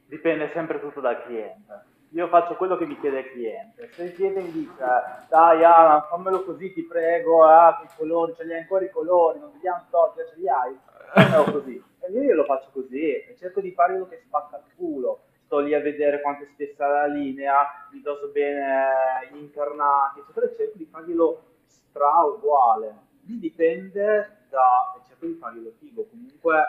[0.06, 1.87] dipende sempre tutto dal cliente.
[2.12, 3.90] Io faccio quello che mi chiede il cliente.
[3.92, 4.82] Se il cliente mi dice,
[5.28, 9.38] dai Alan, fammelo così, ti prego, ah, che colori, ce li hai ancora i colori,
[9.38, 10.74] non vediamo storia, ce li hai,
[11.12, 11.82] fammelo così.
[12.00, 15.24] E io glielo faccio così, e cerco di farglielo che spacca il culo.
[15.44, 20.54] Sto lì a vedere quanto è spessa la linea, mi doso bene gli incarnati, eccetera,
[20.54, 23.06] cerco di farglielo stra uguale.
[23.22, 24.94] Lì dipende da...
[25.06, 26.06] cerco di farglielo figo.
[26.08, 26.64] Comunque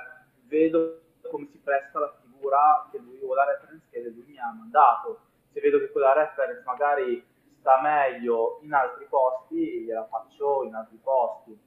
[0.48, 4.54] vedo come si presta la figura che lui o la reference che lui mi ha
[4.58, 5.20] mandato.
[5.52, 7.24] Se vedo che quella reference magari
[7.60, 11.58] sta meglio in altri posti, gliela faccio in altri posti.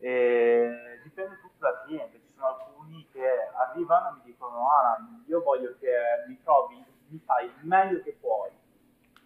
[0.00, 2.20] E dipende tutto dal cliente.
[2.20, 3.24] Ci sono alcuni che
[3.56, 5.90] arrivano e mi dicono: Alan, io voglio che
[6.26, 8.50] mi trovi, mi fai il meglio che puoi.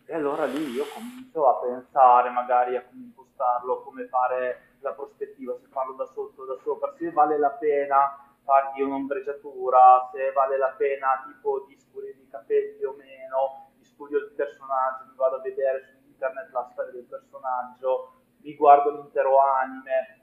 [0.05, 5.57] E allora lì io comincio a pensare magari a come impostarlo, come fare la prospettiva,
[5.61, 10.75] se farlo da sotto da sopra, se vale la pena fargli un'ombreggiatura, se vale la
[10.77, 15.41] pena tipo di scurire i capelli o meno, di studio il personaggio, mi vado a
[15.41, 20.22] vedere su internet la storia del personaggio, mi guardo l'intero anime.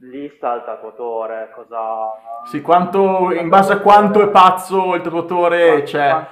[0.00, 2.12] Lì sta il tatuatore, cosa...
[2.44, 6.26] Sì, quanto, in base a quanto è pazzo il tatuatore c'è...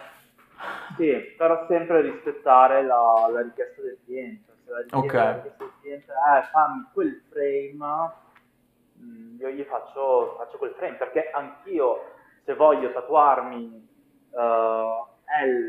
[0.97, 4.53] Sì, però sempre rispettare la, la richiesta del cliente.
[4.65, 5.13] Se la richiesta, Ok.
[5.13, 8.13] la richiesta del cliente è fammi quel frame,
[9.01, 13.89] mm, io gli faccio, faccio quel frame, perché anch'io se voglio tatuarmi
[14.33, 15.05] eh,
[15.47, 15.69] L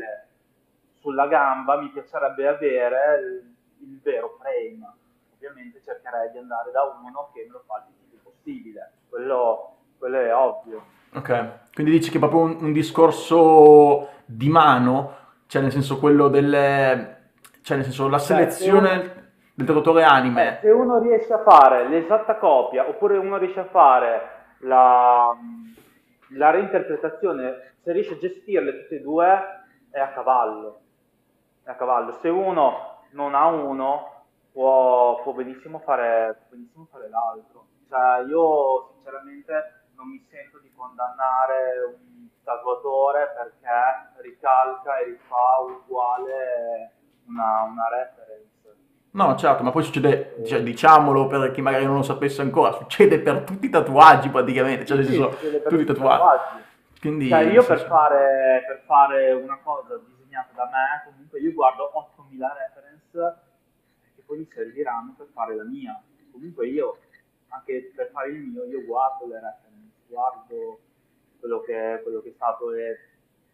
[1.00, 3.54] sulla gamba mi piacerebbe avere il,
[3.88, 4.98] il vero frame.
[5.40, 10.18] Ovviamente cercherei di andare da uno che me lo fa il più possibile, quello, quello
[10.18, 10.84] è ovvio.
[11.14, 16.28] Ok, quindi dici che è proprio un, un discorso di mano, cioè nel senso quello
[16.28, 17.30] delle...
[17.62, 20.58] cioè nel senso la selezione del tatuatore Eh, anime.
[20.60, 24.20] se uno riesce a fare l'esatta copia oppure uno riesce a fare
[24.60, 25.34] la,
[26.36, 29.26] la reinterpretazione, se riesce a gestirle tutte e due,
[29.90, 30.80] è a cavallo.
[31.62, 32.12] È a cavallo.
[32.12, 34.19] Se uno non ha uno,
[34.52, 37.66] può, può benissimo fare, può benissimo fare l'altro.
[37.88, 46.92] Cioè, io sinceramente non mi sento di condannare un tatuatore perché ricalca e rifà uguale
[47.26, 48.48] una, una reference.
[49.12, 53.18] No, certo, ma poi succede, cioè, diciamolo per chi magari non lo sapesse ancora, succede
[53.20, 56.18] per tutti i tatuaggi praticamente, cioè nel Sì, senso, tutti i tutti i tatuaggi.
[56.22, 56.64] tatuaggi.
[57.00, 61.90] Quindi, Cioè, io per fare, per fare una cosa disegnata da me, comunque io guardo
[61.92, 63.48] 8000 reference
[64.30, 66.00] poi mi serviranno per fare la mia.
[66.30, 66.98] Comunque io,
[67.48, 70.78] anche per fare il mio, io guardo le reference, guardo
[71.40, 72.98] quello che, quello che è stato e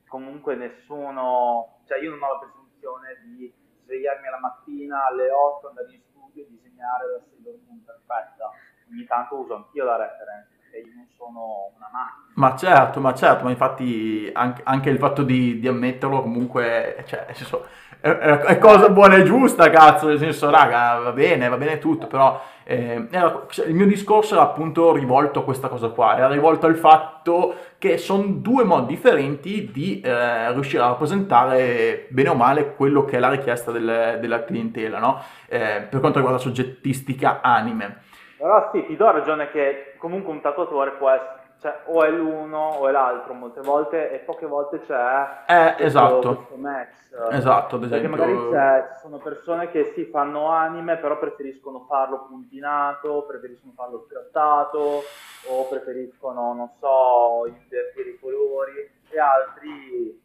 [0.07, 3.51] comunque nessuno, cioè io non ho la presunzione di
[3.85, 7.23] svegliarmi la mattina alle 8, andare in studio e disegnare la
[7.67, 8.51] Moon perfetta.
[8.91, 12.25] Ogni tanto uso anch'io la reference, perché io non sono una macchina.
[12.35, 17.27] Ma certo, ma certo, ma infatti anche, anche il fatto di, di ammetterlo comunque, cioè,
[17.33, 17.67] senso,
[18.01, 22.07] è, è- cosa buona e giusta, cazzo, nel senso, raga, va bene, va bene tutto,
[22.07, 26.67] però eh, era- il mio discorso era appunto rivolto a questa cosa qua, era rivolto
[26.67, 32.75] al fatto che sono due modi differenti di eh, riuscire a rappresentare bene o male
[32.75, 35.23] quello che è la richiesta del- della clientela, no?
[35.49, 38.05] Eh, per quanto riguarda soggettistica anime.
[38.37, 42.68] Però sì, ti do ragione che comunque un tatuatore può essere, cioè, o è l'uno
[42.79, 46.35] o è l'altro molte volte e poche volte c'è Eh, questo, esatto.
[46.35, 46.94] questo match.
[47.33, 48.11] Esatto, ad Perché esempio...
[48.11, 54.05] magari c'è- ci sono persone che sì, fanno anime, però preferiscono farlo puntinato, preferiscono farlo
[54.09, 55.03] scattato,
[55.49, 60.20] o preferiscono, non so, invertire i colori, e altri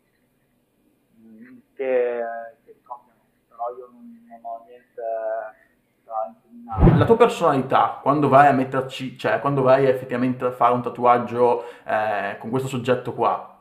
[1.19, 2.21] mm, che,
[2.65, 3.19] che copiano.
[3.47, 5.01] Però io non, non ho niente.
[6.97, 11.65] La tua personalità, quando vai a metterci, cioè quando vai effettivamente a fare un tatuaggio
[11.85, 13.51] eh, con questo soggetto qua,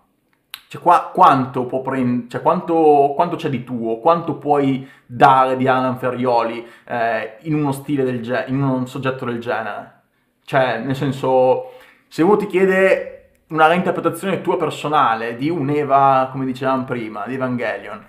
[0.69, 5.99] cioè qua, quanto prendere, cioè quanto, quanto c'è di tuo, quanto puoi dare di Alan
[5.99, 10.03] Ferioli eh, in uno stile del genere, in un soggetto del genere?
[10.45, 11.73] Cioè, nel senso,
[12.07, 18.05] se uno ti chiede una reinterpretazione tua personale di un'Eva, come dicevamo prima, di Evangelion,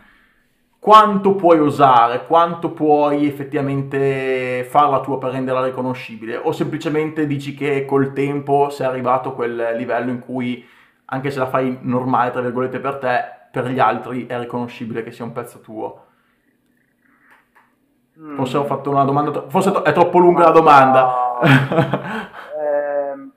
[0.82, 7.86] quanto puoi usare, quanto puoi effettivamente farla tua per renderla riconoscibile, o semplicemente dici che
[7.86, 10.68] col tempo sei arrivato a quel livello in cui,
[11.06, 15.12] anche se la fai normale, tra virgolette, per te, per gli altri è riconoscibile che
[15.12, 16.06] sia un pezzo tuo.
[18.18, 18.36] Mm.
[18.38, 21.40] Forse ho fatto una domanda, tro- forse è troppo lunga la domanda.
[22.60, 23.32] Ehm,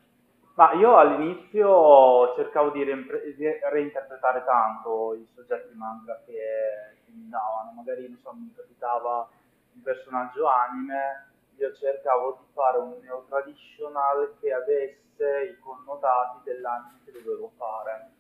[0.55, 8.17] ma io all'inizio cercavo di, reimpre- di reinterpretare tanto i soggetti manga che, davano, magari
[8.23, 9.29] so, mi capitava
[9.73, 17.01] un personaggio anime, io cercavo di fare un neo traditional che avesse i connotati dell'anime
[17.05, 18.13] che dovevo fare.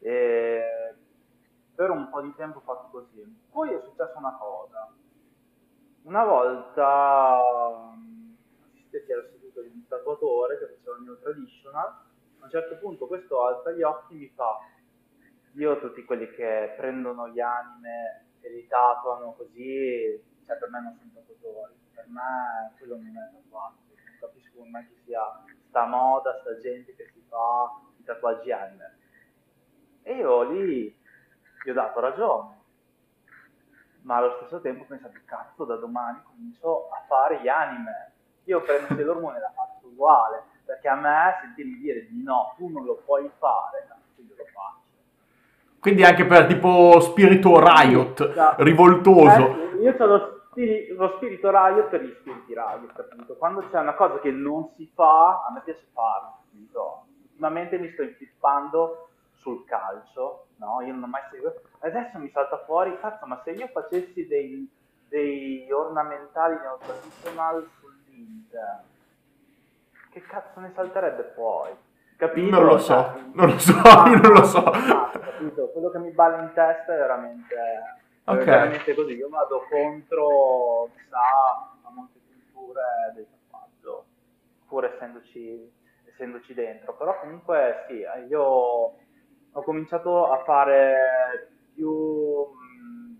[0.00, 0.94] E
[1.74, 3.22] per un po' di tempo ho fatto così.
[3.50, 4.92] Poi è successa una cosa.
[6.02, 12.44] Una volta mh, assistetti alla seduta di un tatuatore che faceva il mio traditional, a
[12.44, 14.58] un certo punto questo alza gli occhi e mi fa
[15.54, 20.96] io tutti quelli che prendono gli anime e li tatuano così, cioè per me non
[20.98, 25.22] sono tatuatori, per me quello non è tatuaggio, non capisco come ci sia
[25.68, 28.98] sta moda, sta gente che si fa i tatuaggi anime.
[30.02, 30.96] E io lì
[31.64, 32.60] gli ho dato ragione,
[34.02, 38.12] ma allo stesso tempo ho pensato, cazzo, da domani comincio a fare gli anime.
[38.44, 42.54] Io prendo Sailor Moon e la faccio uguale, perché a me sentirmi dire di no,
[42.56, 44.82] tu non lo puoi fare, cazzo, io lo faccio.
[45.84, 49.54] Quindi anche per tipo spirito riot, Da- rivoltoso.
[49.74, 53.34] Eh, io ho lo, spiri- lo spirito riot per gli spiriti riot, capito?
[53.34, 57.04] Quando c'è una cosa che non si fa, a me piace farla, capito?
[57.32, 60.80] Ultimamente mi sto infippando sul calcio, no?
[60.80, 61.60] Io non ho mai seguito.
[61.80, 64.66] Adesso mi salta fuori, cazzo, ma se io facessi dei,
[65.10, 68.80] dei ornamentali neo traditional sull'Inter,
[70.12, 71.72] che cazzo ne salterebbe poi?
[72.16, 72.50] Capito?
[72.50, 74.58] Non lo so, non lo so, ah, non lo so.
[74.64, 75.68] ah, capito?
[75.70, 77.82] Quello che mi balla in testa è veramente, è
[78.26, 78.44] Ok.
[78.44, 79.14] veramente così.
[79.14, 81.18] Io vado contro, chissà,
[81.82, 84.04] a molte culture del tatuaggio,
[84.68, 85.72] pur essendoci,
[86.06, 86.96] essendoci dentro.
[86.96, 93.18] Però comunque sì, io ho cominciato a fare più mh,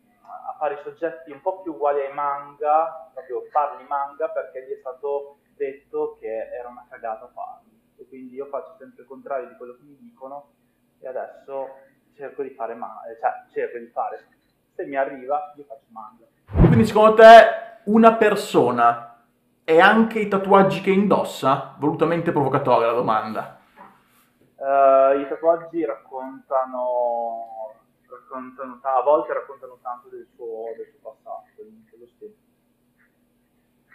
[0.50, 4.72] a fare i soggetti un po' più uguali ai manga, proprio farli manga perché gli
[4.72, 7.73] è stato detto che era una cagata farli.
[7.96, 10.52] E quindi io faccio sempre il contrario di quello che mi dicono
[10.98, 11.68] e adesso
[12.14, 14.26] cerco di fare manga, cioè cerco di fare.
[14.74, 16.24] Se mi arriva io faccio manga.
[16.66, 19.24] Quindi secondo te una persona
[19.64, 21.74] e anche i tatuaggi che indossa?
[21.78, 23.58] Volutamente provocatoria la domanda.
[24.56, 27.74] Eh, I tatuaggi raccontano,
[28.08, 32.34] raccontano, a volte raccontano tanto del suo, del suo passato, del- dello stile.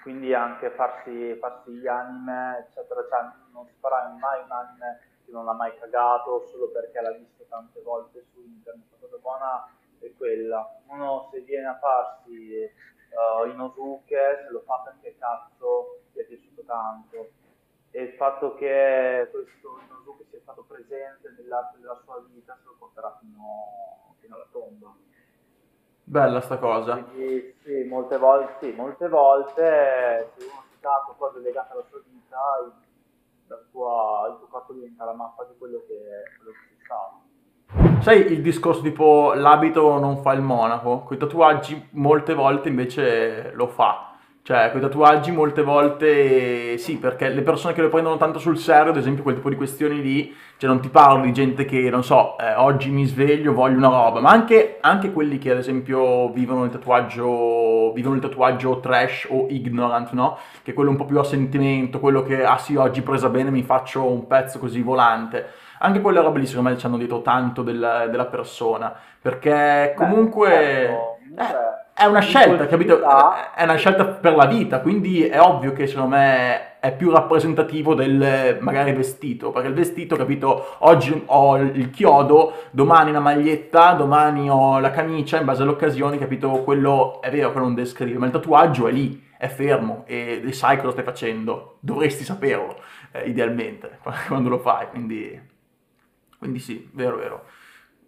[0.02, 3.20] Quindi anche farsi, farsi gli anime, eccetera, cioè
[3.52, 7.46] non si farà mai un anime che non ha mai cagato solo perché l'ha visto
[7.50, 8.86] tante volte su internet.
[8.92, 9.68] La cosa buona
[10.00, 10.80] è quella.
[10.88, 16.64] Uno se viene a farsi eh, Inosuke, se lo fa perché cazzo gli è piaciuto
[16.64, 17.32] tanto
[17.92, 22.76] e il fatto che questo Inosuke sia stato presente nell'arte della sua vita se lo
[22.78, 24.96] porterà fino, fino alla tomba.
[26.10, 26.98] Bella sta cosa.
[26.98, 32.02] Quindi sì, molte volte, sì, molte volte se uno si tatua cose legate alla sua
[32.04, 32.72] vita, il,
[33.46, 36.00] la sua- il tuo corpo diventa la mappa di quello che,
[36.38, 38.02] quello che sei stato.
[38.02, 41.02] Sai il discorso tipo l'abito non fa il monaco?
[41.04, 44.16] Con i tatuaggi molte volte invece lo fa.
[44.42, 48.58] Cioè, con i tatuaggi molte volte sì, perché le persone che lo prendono tanto sul
[48.58, 51.90] serio, ad esempio quel tipo di questioni lì, cioè non ti parlo di gente che,
[51.90, 55.58] non so, eh, oggi mi sveglio, voglio una roba, ma anche, anche quelli che ad
[55.58, 60.38] esempio vivono il tatuaggio, vivono il tatuaggio trash o ignorant, no?
[60.62, 63.52] Che è quello un po' più a sentimento, quello che, ah sì, oggi presa bene
[63.52, 65.48] mi faccio un pezzo così volante.
[65.80, 70.50] Anche quelle robe lì secondo me ci hanno detto tanto del- della persona, perché comunque...
[70.50, 73.02] certo, comunque, eh, è una scelta, capito?
[73.54, 77.94] È una scelta per la vita, quindi è ovvio che secondo me è più rappresentativo
[77.94, 84.50] del magari vestito, perché il vestito, capito, oggi ho il chiodo, domani una maglietta, domani
[84.50, 88.28] ho la camicia, in base alle occasioni, capito, quello è vero che non descrive, ma
[88.28, 92.78] il tatuaggio è lì, è fermo e, e sai cosa stai facendo, dovresti saperlo,
[93.12, 95.38] eh, idealmente, quando lo fai, quindi,
[96.38, 97.44] quindi sì, vero, vero.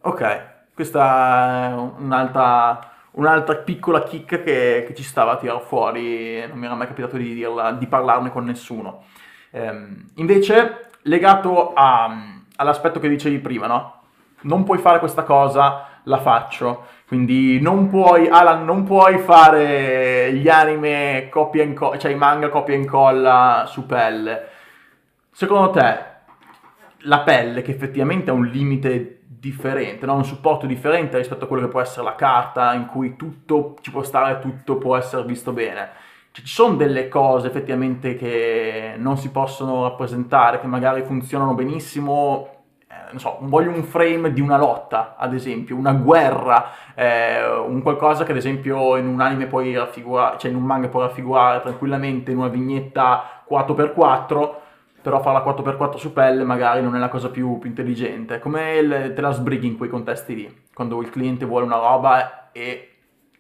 [0.04, 6.58] Ok, questa è un'altra un'altra piccola chicca che, che ci stava a tirare fuori, non
[6.58, 9.04] mi era mai capitato di, dirla, di parlarne con nessuno.
[9.52, 14.02] Ehm, invece, legato a- all'aspetto che dicevi prima, no?
[14.42, 16.86] Non puoi fare questa cosa, la faccio.
[17.08, 22.50] Quindi non puoi, Alan, non puoi fare gli anime copia e incolla, cioè i manga
[22.50, 24.48] copia e incolla su pelle.
[25.32, 26.00] Secondo te,
[27.00, 30.16] la pelle, che effettivamente ha un limite differente, no?
[30.16, 33.90] un supporto differente rispetto a quello che può essere la carta, in cui tutto ci
[33.90, 35.90] può stare, tutto può essere visto bene.
[36.32, 42.64] Cioè, ci sono delle cose effettivamente che non si possono rappresentare, che magari funzionano benissimo.
[42.90, 47.82] eh, non so, voglio un frame di una lotta, ad esempio, una guerra, eh, un
[47.82, 51.62] qualcosa che ad esempio in un anime puoi raffigurare, cioè in un manga puoi raffigurare
[51.62, 54.60] tranquillamente in una vignetta 4x4
[55.02, 58.40] però farla 4x4 su pelle magari non è la cosa più, più intelligente.
[58.40, 62.52] Come il- te la sbrighi in quei contesti lì, quando il cliente vuole una roba
[62.52, 62.88] e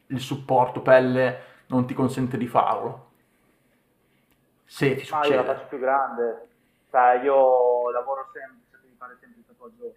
[0.07, 3.09] il supporto pelle non ti consente di farlo.
[4.65, 5.35] Se ti Ma io succede.
[5.35, 6.47] la faccio più grande,
[6.89, 9.95] cioè io lavoro sempre, cerco di fare sempre il tatuaggio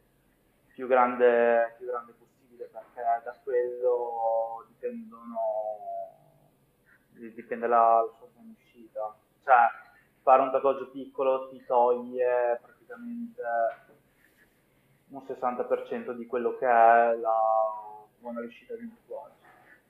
[0.75, 5.39] più grande, più grande possibile perché da quello dipendono,
[7.13, 9.15] dipende la, la sua uscita.
[9.43, 9.55] Cioè
[10.25, 13.43] fare un tatuaggio piccolo ti toglie praticamente
[15.09, 17.37] un 60% di quello che è la
[18.19, 19.35] buona riuscita di un tatuaggio.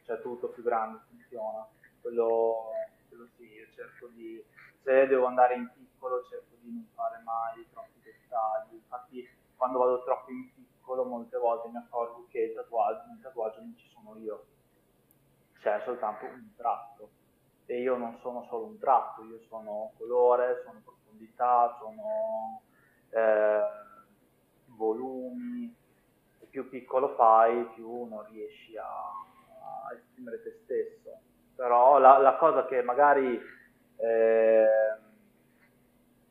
[0.03, 1.65] Cioè tutto più grande funziona.
[2.01, 2.73] Quello,
[3.09, 4.45] quello sì, io cerco di,
[4.83, 8.75] se devo andare in piccolo cerco di non fare mai troppi dettagli.
[8.75, 13.61] Infatti quando vado troppo in piccolo molte volte mi accorgo che il tatuaggio, nel tatuaggio
[13.61, 14.47] non ci sono io,
[15.61, 17.23] c'è soltanto un tratto.
[17.67, 22.61] E io non sono solo un tratto, io sono colore, sono profondità, sono
[23.11, 23.61] eh,
[24.77, 25.75] volumi.
[26.41, 31.19] E più piccolo fai, più non riesci a, a esprimere te stesso.
[31.55, 33.41] Però la, la cosa che magari
[33.97, 34.67] eh,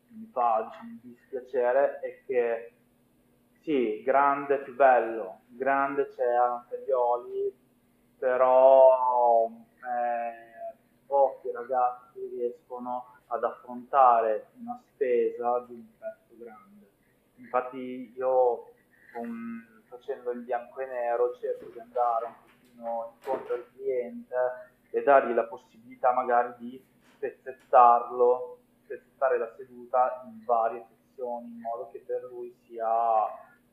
[0.10, 2.74] mi fa diciamo, dispiacere è che
[3.62, 7.56] sì, grande, più bello, grande c'è Anterioli,
[8.18, 10.53] però eh,
[11.14, 16.90] pochi ragazzi riescono ad affrontare una spesa di un pezzo grande.
[17.36, 18.72] Infatti io
[19.14, 24.36] con, facendo il bianco e nero cerco di andare un pochino incontro al cliente
[24.90, 26.84] e dargli la possibilità magari di
[27.14, 32.90] spezzettarlo, spezzettare la seduta in varie sezioni in modo che per lui sia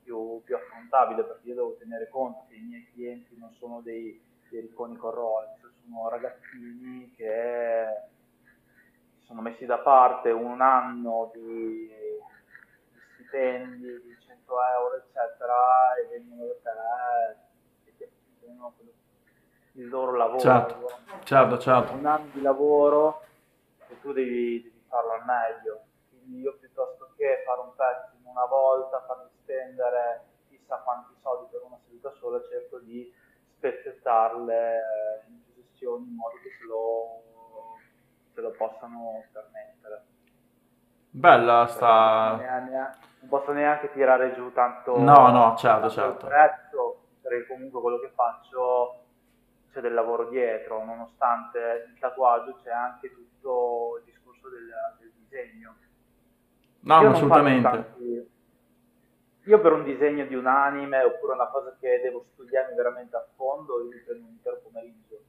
[0.02, 4.22] più, più affrontabile perché io devo tenere conto che i miei clienti non sono dei,
[4.50, 5.46] dei ricconi corroli,
[5.90, 7.84] sono ragazzini che
[9.18, 16.08] si sono messi da parte un anno di, di stipendi di 100 euro eccetera e
[16.10, 16.70] vengono da
[17.84, 18.74] te e ti affidano
[19.72, 20.38] il loro lavoro.
[20.38, 20.86] Certo,
[21.24, 21.92] certo, certo.
[21.92, 23.24] Un anno di lavoro
[23.88, 25.84] e tu devi, devi farlo al meglio.
[26.08, 31.50] Quindi io piuttosto che fare un pezzo in una volta, farmi spendere chissà quanti soldi
[31.50, 33.12] per una seduta sola, cerco di
[33.56, 34.82] spezzettarle
[35.28, 35.49] in
[35.80, 37.22] sessioni in modo che se lo,
[38.34, 40.04] se lo possano permettere.
[41.10, 42.38] Bella sta...
[43.20, 44.98] Non posso neanche tirare giù tanto...
[44.98, 46.26] No, no, certo, certo.
[46.26, 49.04] prezzo, perché comunque quello che faccio
[49.72, 54.68] c'è del lavoro dietro, nonostante il tatuaggio c'è anche tutto il discorso del,
[54.98, 55.74] del disegno.
[56.80, 57.98] No, io assolutamente.
[59.44, 63.26] Io per un disegno di un anime oppure una cosa che devo studiare veramente a
[63.36, 65.20] fondo, io mi prendo un intero pomeriggio.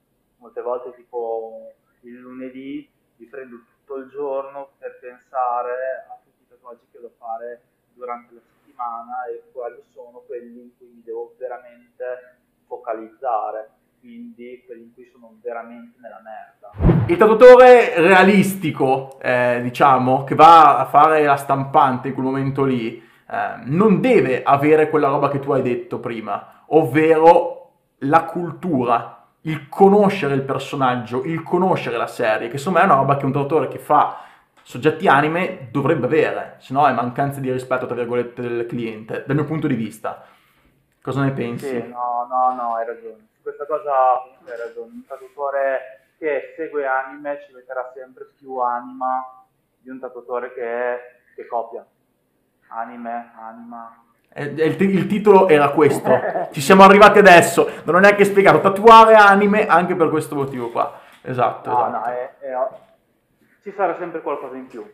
[0.42, 1.72] Molte volte tipo
[2.02, 7.14] il lunedì mi prendo tutto il giorno per pensare a tutti i tatuaggi che devo
[7.20, 7.62] fare
[7.94, 13.70] durante la settimana e quali sono quelli in cui mi devo veramente focalizzare
[14.00, 17.06] quindi quelli in cui sono veramente nella merda.
[17.06, 22.98] Il tatuatore realistico, eh, diciamo, che va a fare la stampante in quel momento lì,
[22.98, 29.68] eh, non deve avere quella roba che tu hai detto prima, ovvero la cultura, il
[29.70, 33.32] conoscere il personaggio, il conoscere la serie, che secondo me è una roba che un
[33.32, 34.24] tatuatore che fa
[34.62, 39.36] soggetti anime dovrebbe avere, se no è mancanza di rispetto, tra virgolette, del cliente, dal
[39.36, 40.26] mio punto di vista.
[41.02, 41.68] Cosa ne pensi?
[41.68, 47.44] Sì, no, no, no, hai ragione questa cosa hai ragione, un tatuatore che segue anime
[47.46, 49.46] ci metterà sempre più anima
[49.80, 50.98] di un tatuatore che,
[51.36, 51.86] che copia.
[52.68, 54.06] Anime, anima.
[54.34, 56.10] Eh, il, il, titolo era questo,
[56.52, 61.00] ci siamo arrivati adesso, non ho neanche spiegato, tatuare anime anche per questo motivo qua.
[61.22, 61.98] Esatto, no, esatto.
[61.98, 62.68] No, è, è,
[63.62, 64.90] ci sarà sempre qualcosa in più.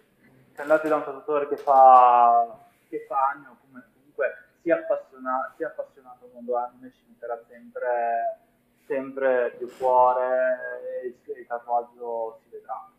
[0.53, 2.47] Se andate da un tatuatore che fa,
[2.89, 8.39] che fa anime comunque si appassiona, si appassionato al mondo anime ci metterà sempre,
[8.87, 12.89] sempre più cuore e il tatuaggio si vedrà.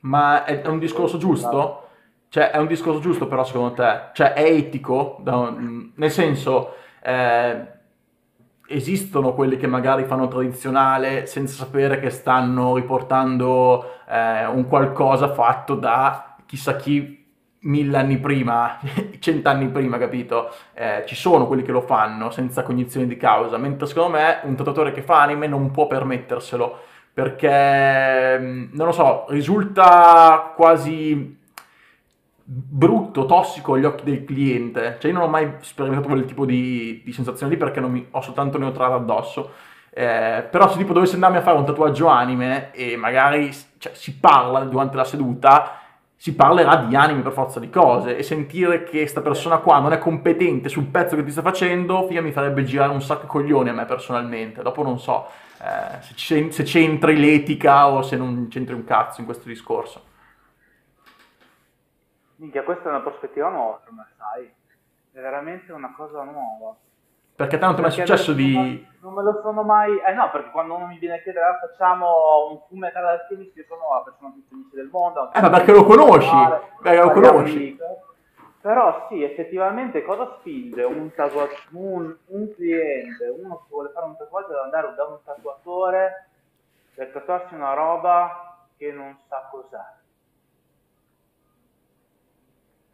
[0.00, 1.88] Ma è, è un discorso giusto?
[2.30, 4.02] Cioè, è un discorso giusto però secondo te?
[4.12, 5.20] Cioè, è etico?
[5.26, 7.66] Un, nel senso, eh,
[8.68, 15.74] esistono quelli che magari fanno tradizionale senza sapere che stanno riportando eh, un qualcosa fatto
[15.74, 17.18] da chissà chi
[17.62, 18.78] mille anni prima,
[19.18, 20.50] cent'anni prima, capito?
[20.72, 24.54] Eh, ci sono quelli che lo fanno senza cognizione di causa, mentre secondo me un
[24.54, 26.78] tatuatore che fa anime non può permetterselo
[27.12, 31.38] perché, mm, non lo so, risulta quasi
[32.52, 34.96] brutto, tossico agli occhi del cliente.
[34.98, 38.20] Cioè io non ho mai sperimentato quel tipo di, di sensazione lì perché mi, ho
[38.20, 39.52] soltanto neutrale addosso.
[39.92, 44.16] Eh, però se tipo dovessi andarmi a fare un tatuaggio anime e magari cioè, si
[44.18, 45.80] parla durante la seduta
[46.14, 49.94] si parlerà di anime per forza di cose e sentire che questa persona qua non
[49.94, 53.26] è competente sul pezzo che ti sta facendo, figa mi farebbe girare un sacco di
[53.28, 54.60] coglioni a me personalmente.
[54.60, 55.28] Dopo non so
[55.62, 60.02] eh, se, c'entri l'etica o se non c'entri un cazzo in questo discorso.
[62.40, 64.50] Minchia, questa è una prospettiva nuova per me, sai?
[65.12, 66.74] È veramente una cosa nuova.
[67.36, 68.86] Perché tanto mi è successo di...
[69.00, 69.98] Non me lo sono mai...
[69.98, 73.54] Eh no, perché quando uno mi viene a chiedere ah, facciamo un full metal alchemist,
[73.56, 75.30] io sono la persona più felice del mondo.
[75.34, 76.36] Eh ma perché lo conosci?
[76.80, 77.78] Perché lo conosci.
[78.62, 84.16] Però sì, effettivamente cosa spinge un, tatua- un, un cliente, uno che vuole fare un
[84.16, 86.28] tatuaggio, ad andare da un tatuatore
[86.94, 89.98] per tatuarsi una roba che non sa cos'è?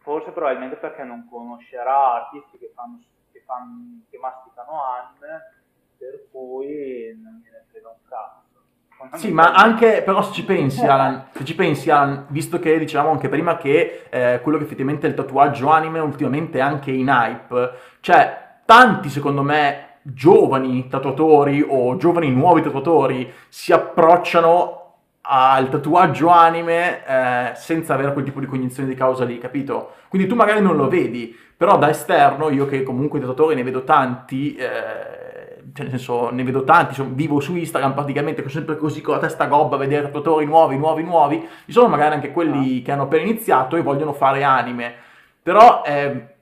[0.07, 3.01] Forse probabilmente perché non conoscerà artisti che fanno
[3.45, 5.65] fan, che masticano anime,
[5.99, 9.19] per cui non gliene frega un cazzo.
[9.19, 13.11] Sì, ma anche però se ci pensi, Alan, se ci pensi, Alan, visto che dicevamo
[13.11, 17.09] anche prima che eh, quello che effettivamente è il tatuaggio anime ultimamente è anche in
[17.09, 24.86] hype, cioè tanti secondo me giovani tatuatori o giovani nuovi tatuatori si approcciano
[25.29, 29.95] al tatuaggio anime eh, senza avere quel tipo di cognizione di causa lì, capito?
[30.09, 33.62] Quindi tu magari non lo vedi, però da esterno, io che comunque di tatuatori ne
[33.62, 38.53] vedo tanti, eh, cioè nel senso ne vedo tanti, sono, vivo su Instagram praticamente, sono
[38.53, 42.14] sempre così con la testa gobba a vedere tutori nuovi, nuovi, nuovi, ci sono magari
[42.14, 42.85] anche quelli ah.
[42.85, 44.95] che hanno appena iniziato e vogliono fare anime,
[45.43, 46.35] però è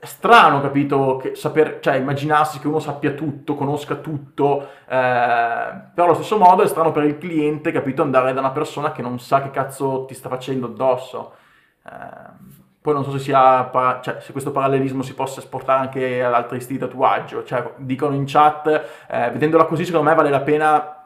[0.00, 6.38] strano, capito, saper, cioè immaginarsi che uno sappia tutto, conosca tutto, eh, però allo stesso
[6.38, 9.50] modo è strano per il cliente, capito, andare da una persona che non sa che
[9.50, 11.34] cazzo ti sta facendo addosso.
[11.84, 13.70] Eh, poi non so se, sia,
[14.00, 17.44] cioè, se, questo parallelismo si possa esportare anche ad altri stili di tatuaggio.
[17.44, 18.66] Cioè, dicono in chat,
[19.08, 20.97] eh, vedendola così, secondo me vale la pena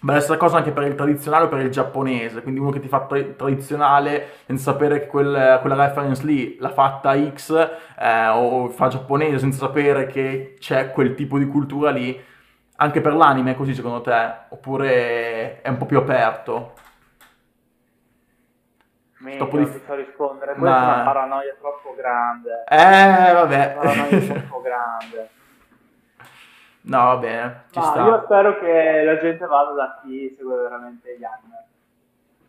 [0.00, 2.78] Beh, la stessa cosa anche per il tradizionale o per il giapponese, quindi uno che
[2.78, 7.50] ti fa tra- tradizionale senza sapere che quel, quella reference lì l'ha fatta X
[7.98, 12.16] eh, o fa giapponese senza sapere che c'è quel tipo di cultura lì,
[12.76, 14.32] anche per l'anime è così secondo te?
[14.50, 16.74] Oppure è un po' più aperto?
[19.18, 20.92] Minchia, non ti so rispondere, questa Ma...
[20.92, 22.62] è una paranoia troppo grande.
[22.68, 23.74] Eh, vabbè.
[23.74, 25.30] Una paranoia troppo grande.
[26.88, 28.02] No, va bene, ci sta.
[28.02, 31.66] Io spero che la gente vada da chi segue veramente gli anime.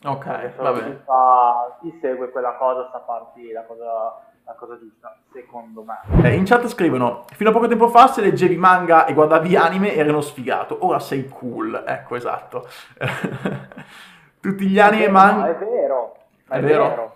[0.06, 0.96] Ok, va bene.
[0.96, 6.00] Chi, fa, chi segue quella cosa sta farti la cosa la cosa giusta, secondo me.
[6.24, 9.94] Eh, in chat scrivono: Fino a poco tempo fa, se leggevi manga e guardavi anime,
[9.94, 10.86] eri uno sfigato.
[10.86, 11.84] Ora sei cool.
[11.86, 12.68] Ecco, esatto.
[14.40, 15.46] Tutti gli anime e manga.
[15.46, 16.16] No, è vero,
[16.48, 16.88] è, è vero.
[16.88, 17.16] vero.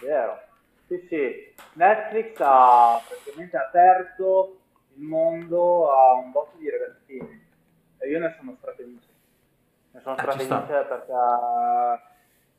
[0.00, 0.38] È vero.
[0.86, 1.54] Sì, sì.
[1.74, 4.56] Netflix ha praticamente aperto
[4.98, 7.46] il mondo a un botto di ragazzini
[7.98, 9.08] e io ne sono strafelice.
[9.92, 11.12] Ne sono eh, strafelice perché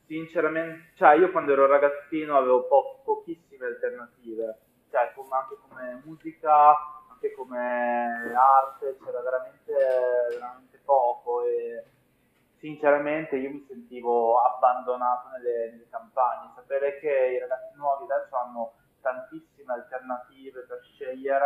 [0.05, 4.57] sinceramente, cioè io quando ero ragazzino avevo po- pochissime alternative,
[4.89, 6.75] cioè come, anche come musica,
[7.11, 9.73] anche come arte, c'era veramente,
[10.29, 11.83] veramente poco e
[12.57, 16.51] sinceramente io mi sentivo abbandonato nelle, nelle campagne.
[16.55, 21.45] Sapere che i ragazzi nuovi adesso hanno tantissime alternative per scegliere,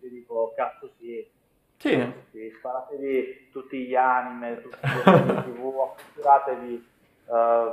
[0.00, 1.36] io dico cazzo sì.
[1.76, 2.12] Sì.
[2.32, 6.88] sì sparatevi tutti gli anime, tutti gli tv, affetturatevi,
[7.26, 7.72] uh,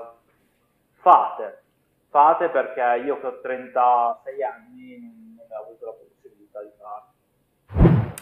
[0.93, 1.63] fate,
[2.09, 7.04] fate perché io che ho 36 anni non ho avuto la possibilità di farlo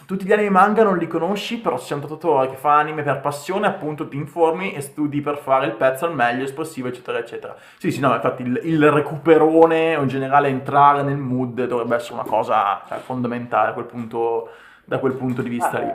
[0.06, 3.02] tutti gli anime manga non li conosci, però se sei un tatuatore che fa anime
[3.02, 7.18] per passione, appunto ti informi e studi per fare il pezzo al meglio, espressivo, eccetera,
[7.18, 7.56] eccetera.
[7.78, 12.14] Sì, sì, no, infatti il, il recuperone o in generale entrare nel mood dovrebbe essere
[12.14, 14.50] una cosa cioè, fondamentale quel punto,
[14.84, 15.94] da quel punto di vista eh, lì.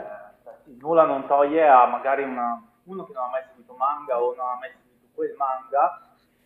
[0.64, 4.34] Sì, nulla non toglie a magari una, uno che non ha mai seguito manga o
[4.34, 6.00] non ha mai seguito quel manga,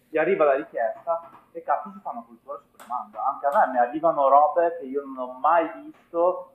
[0.09, 3.25] gli arriva la richiesta e cazzo si fa una cultura su quel manga.
[3.25, 6.54] Anche a me mi arrivano robe che io non ho mai visto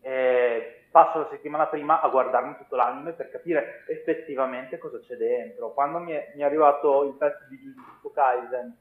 [0.00, 5.72] eh, passo la settimana prima a guardarmi tutto l'anime per capire effettivamente cosa c'è dentro.
[5.72, 8.76] Quando mi è, mi è arrivato il pezzo di Jujutsu Kaisen,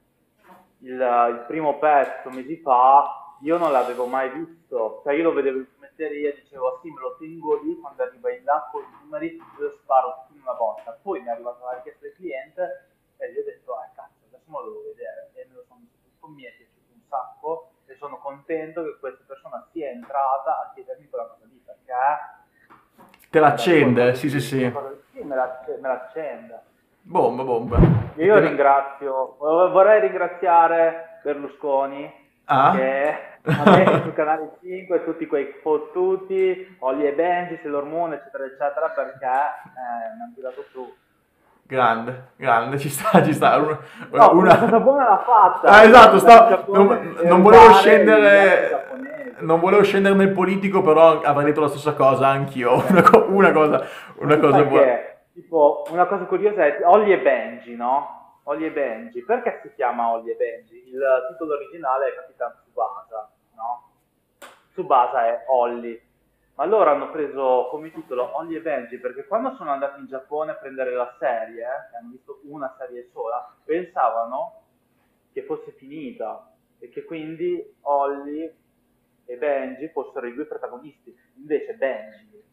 [0.79, 5.59] il, il, primo pezzo mesi fa, io non l'avevo mai visto, cioè io lo vedevo
[5.59, 8.81] in fumetteria e dicevo ah, sì me lo tengo lì, quando arriva in là con
[8.81, 10.97] i numeri lo sparo tutto in una botta.
[11.01, 14.49] Poi mi è arrivata la richiesta del cliente e gli ho detto ah cazzo adesso
[14.49, 17.68] me lo devo vedere e me lo sono visto tutto, mi è piaciuto un sacco
[17.91, 21.93] e sono contento che questa persona sia entrata a chiedermi quella cosa lì perché
[23.29, 24.71] te l'accende, sì sì sì.
[25.11, 26.61] Sì, me, la, me l'accende.
[27.01, 27.77] Bomba, bomba.
[28.15, 32.11] Io te ringrazio, vorrei ringraziare Berlusconi
[32.45, 32.73] ah?
[32.75, 38.45] che ha messo sul canale 5 tutti quei fottuti, Olli e Benji, Sailor Moon, eccetera,
[38.45, 40.93] eccetera, perché eh, mi hanno tirato su
[41.69, 43.57] Grande, grande, ci sta, ci sta.
[43.57, 43.77] Una,
[44.09, 44.57] no, una...
[44.57, 45.67] cosa buona l'ha fatta.
[45.67, 46.63] Ah, esatto, sta...
[46.67, 48.87] non, non volevo scendere
[49.41, 52.73] non volevo scendere nel politico, però avrei detto la stessa cosa anch'io.
[52.89, 54.97] Una, co- una cosa, una cosa buona.
[55.31, 58.39] Tipo, una cosa curiosa è Ollie e Benji, no?
[58.45, 59.23] Ollie e Benji.
[59.23, 60.75] Perché si chiama Ollie e Benji?
[60.87, 63.91] Il titolo originale è Capitan Tsubasa, no?
[64.71, 66.01] Tsubasa è Ollie
[66.59, 70.51] ma loro hanno preso come titolo Only e Benji perché quando sono andati in Giappone
[70.51, 74.63] a prendere la serie, eh, hanno visto una serie sola, pensavano
[75.31, 78.53] che fosse finita e che quindi Holly
[79.23, 81.17] e Benji fossero i due protagonisti.
[81.35, 82.43] Invece Benji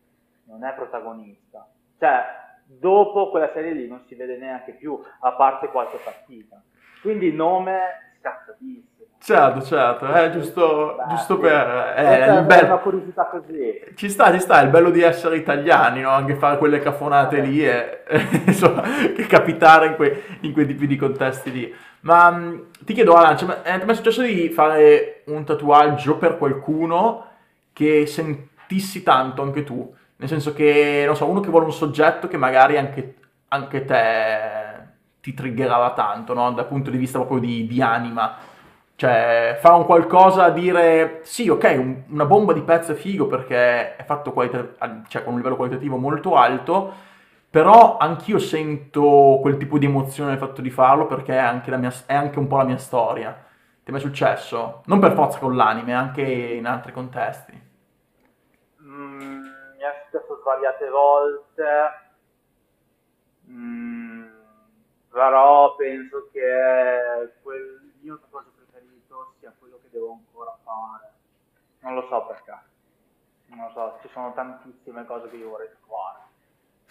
[0.45, 1.69] non è protagonista.
[1.99, 2.23] Cioè,
[2.65, 6.63] dopo quella serie lì non si vede neanche più, a parte qualche partita.
[7.03, 8.96] Quindi il nome scazzatissimo.
[9.27, 12.37] Certo, certo, è giusto, giusto per...
[12.39, 12.67] Il bello...
[12.67, 13.83] una curiosità così.
[13.97, 16.11] Ci sta, ci sta, è il bello di essere italiani, no?
[16.11, 18.05] Anche fare quelle cafonate lì e,
[18.47, 21.75] insomma, che capitare in, quei, in quei tipi di contesti lì.
[22.03, 26.39] Ma mm, ti chiedo, Alan, cioè, eh, è mai successo di fare un tatuaggio per
[26.39, 27.27] qualcuno
[27.73, 29.93] che sentissi tanto anche tu?
[30.19, 33.17] Nel senso che, non so, uno che vuole un soggetto che magari anche,
[33.49, 34.85] anche te
[35.21, 36.53] ti triggerava tanto, no?
[36.53, 38.55] Dal punto di vista proprio di, di anima
[38.97, 43.27] Cioè, fa un qualcosa a dire sì, ok, un- una bomba di pezzo è figo
[43.27, 46.93] perché è fatto qualita- cioè, con un livello qualitativo molto alto,
[47.51, 51.93] però anch'io sento quel tipo di emozione nel fatto di farlo perché è anche, mia-
[52.07, 53.33] è anche un po' la mia storia.
[53.33, 54.83] Ti è mai successo?
[54.87, 57.53] Non per forza con l'anime, anche in altri contesti.
[58.81, 59.43] Mm,
[59.77, 61.65] mi è successo svariate volte,
[63.49, 64.25] Mm,
[65.11, 71.13] però penso che quel mio tatuaggio preferito sia quello che devo ancora fare.
[71.81, 72.53] Non lo so perché.
[73.49, 76.19] Non lo so, ci sono tantissime cose che io vorrei tatuare.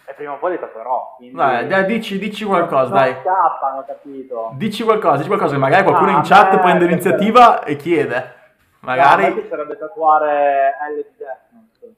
[0.08, 1.14] E prima o poi le tatuerò.
[1.16, 3.16] Quindi Dai, dai, dici, dici qualcosa, non dai.
[3.20, 4.50] scappano, capito?
[4.54, 8.14] Dici qualcosa, dici qualcosa, magari qualcuno Ah, in chat me prende l'iniziativa e chiede.
[8.14, 9.32] No, a me Magari...
[9.34, 11.94] piacerebbe tatuare L di Death Note.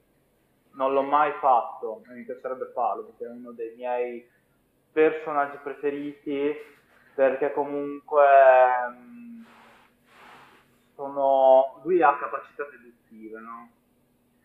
[0.71, 4.27] Non l'ho mai fatto, mi piacerebbe farlo perché è uno dei miei
[4.91, 6.55] personaggi preferiti
[7.13, 8.23] perché comunque
[8.89, 9.28] mm,
[10.99, 13.69] sono lui ha capacità deduttive, no?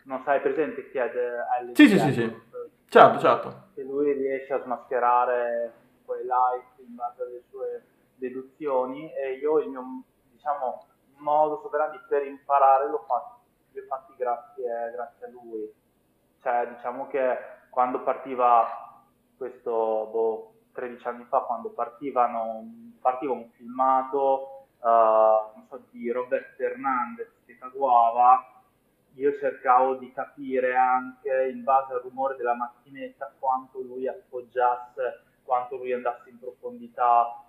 [0.04, 2.42] Non sai presente chi è de- Sì, sì, sì, sì.
[2.88, 3.62] Certo, certo.
[3.74, 5.72] che lui riesce a smascherare
[6.04, 7.82] quei like in base alle sue
[8.14, 10.86] deduzioni e io il mio diciamo
[11.16, 13.40] modo operandi per imparare l'ho fatto,
[13.72, 15.72] li ho fatti grazie, grazie a lui
[16.40, 17.36] cioè diciamo che
[17.70, 19.02] quando partiva
[19.36, 19.72] questo
[20.12, 24.53] boh, 13 anni fa quando partivano partiva un filmato
[24.90, 28.54] non so, di Robert Hernandez che tatuava
[29.14, 35.76] io cercavo di capire anche in base al rumore della macchinetta quanto lui appoggiasse, quanto
[35.76, 37.44] lui andasse in profondità.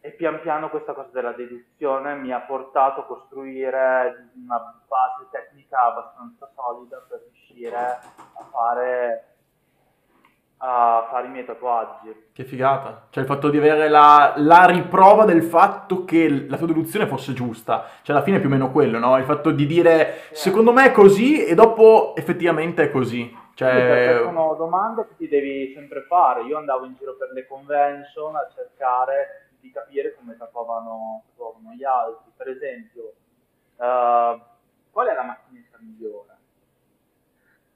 [0.00, 5.82] E pian piano questa cosa della deduzione mi ha portato a costruire una base tecnica
[5.82, 9.31] abbastanza solida per riuscire a fare,
[10.64, 12.28] a fare i miei tatuaggi.
[12.32, 13.06] Che figata.
[13.10, 17.32] Cioè il fatto di avere la, la riprova del fatto che la tua deduzione fosse
[17.32, 17.86] giusta.
[18.02, 19.18] Cioè alla fine è più o meno quello, no?
[19.18, 23.24] Il fatto di dire secondo me è così e dopo effettivamente è così.
[23.24, 24.20] Sì, Cioè...
[24.22, 26.42] sono domande che ti devi sempre fare.
[26.42, 31.84] Io andavo in giro per le convention a cercare di capire come tatuavano, tatuavano gli
[31.84, 32.30] altri.
[32.36, 33.12] Per esempio,
[33.78, 34.40] eh,
[34.92, 36.36] qual è la macchinetta migliore?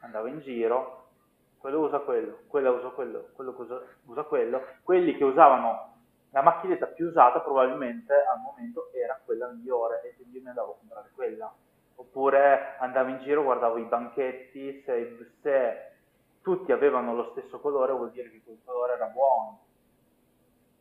[0.01, 1.06] Andavo in giro,
[1.59, 4.63] quello usa quello, quello usa quello, quello usa, usa quello.
[4.83, 5.95] Quelli che usavano
[6.31, 10.73] la macchinetta più usata probabilmente al momento era quella migliore e quindi io mi andavo
[10.73, 11.55] a comprare quella.
[11.97, 15.93] Oppure andavo in giro, guardavo i banchetti, se, se
[16.43, 19.61] tutti avevano lo stesso colore vuol dire che quel colore era buono.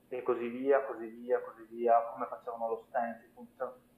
[0.07, 3.34] E così via, così via, così via, come facevano lo stencil,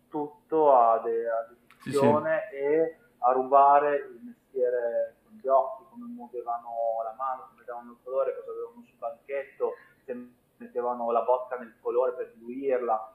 [0.09, 1.47] tutto a, de- a
[1.79, 6.69] Sì, deduzione e a rubare il mestiere con gli occhi, come muovevano
[7.03, 9.73] la mano, come davano il colore, cosa avevano sul banchetto,
[10.05, 13.13] se mettevano la botta nel colore per diluirla.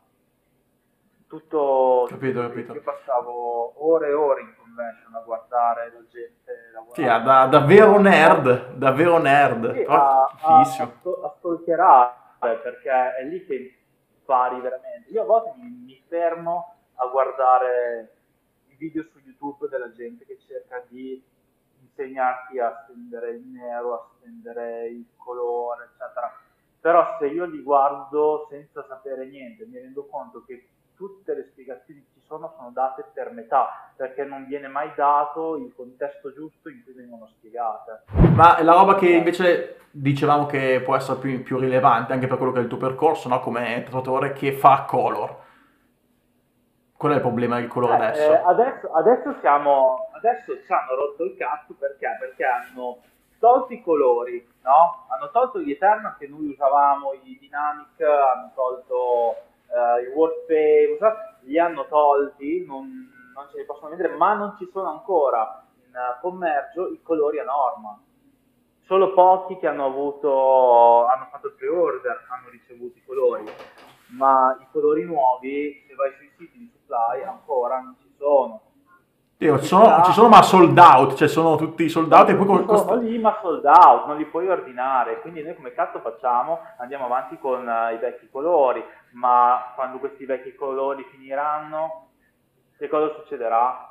[1.28, 2.74] Tutto, Capito, capito.
[2.74, 6.94] Io passavo ore e ore in convention a guardare la gente lavorare.
[6.94, 9.72] Sì, da- davvero nerd, davvero nerd.
[9.72, 13.78] Sì, a, a, a stalkerare perché è lì che
[14.18, 15.10] impari veramente.
[15.10, 18.16] Io a volte mi, mi fermo a guardare
[18.66, 21.24] i video su YouTube della gente che cerca di
[21.92, 26.32] insegnarti a stendere il nero, a stendere il colore, eccetera.
[26.80, 30.66] Però se io li guardo senza sapere niente, mi rendo conto che
[30.96, 35.56] tutte le spiegazioni che ci sono sono date per metà, perché non viene mai dato
[35.56, 38.02] il contesto giusto in cui vengono spiegate.
[38.34, 42.52] Ma la roba che invece dicevamo che può essere più, più rilevante anche per quello
[42.52, 43.40] che è il tuo percorso, no?
[43.40, 45.41] Come tatuatore che fa color.
[47.02, 48.32] Qual è il problema del colore Eh, adesso?
[48.32, 52.06] eh, adesso, adesso siamo, adesso ci hanno rotto il cazzo perché?
[52.20, 52.98] Perché hanno
[53.40, 55.06] tolto i colori, no?
[55.08, 59.34] Hanno tolto gli Eternal che noi usavamo, i Dynamic, hanno tolto
[59.66, 62.86] eh, i Wallpaper, li hanno tolti, non,
[63.34, 65.90] non ce li possono vendere, ma non ci sono ancora in
[66.20, 67.98] commercio i colori a norma.
[68.86, 73.44] Solo pochi che hanno avuto, hanno fatto il pre-order hanno ricevuto i colori,
[74.16, 78.60] ma i colori nuovi, se vai sui siti di supply, ancora non ci sono.
[79.38, 82.46] Io, ci, sono, ci sono ma sold out, cioè sono tutti sold out e poi
[82.46, 82.94] sono costa...
[82.94, 86.60] lì ma sold out, non li puoi ordinare, quindi noi come cazzo facciamo?
[86.78, 88.84] Andiamo avanti con eh, i vecchi colori,
[89.14, 92.10] ma quando questi vecchi colori finiranno,
[92.78, 93.90] che cosa succederà?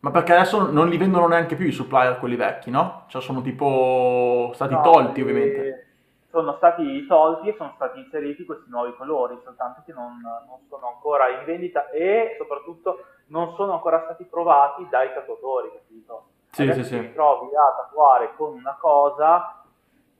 [0.00, 3.04] Ma perché adesso non li vendono neanche più i supplier quelli vecchi, no?
[3.06, 5.87] Cioè sono tipo stati No, tolti eh, ovviamente.
[6.30, 10.88] Sono stati tolti e sono stati inseriti questi nuovi colori, soltanto che non, non sono
[10.88, 16.26] ancora in vendita e soprattutto non sono ancora stati provati dai tatuatori, capito?
[16.50, 17.00] Sì, Adesso sì, ti sì.
[17.00, 19.62] ritrovi a tatuare con una cosa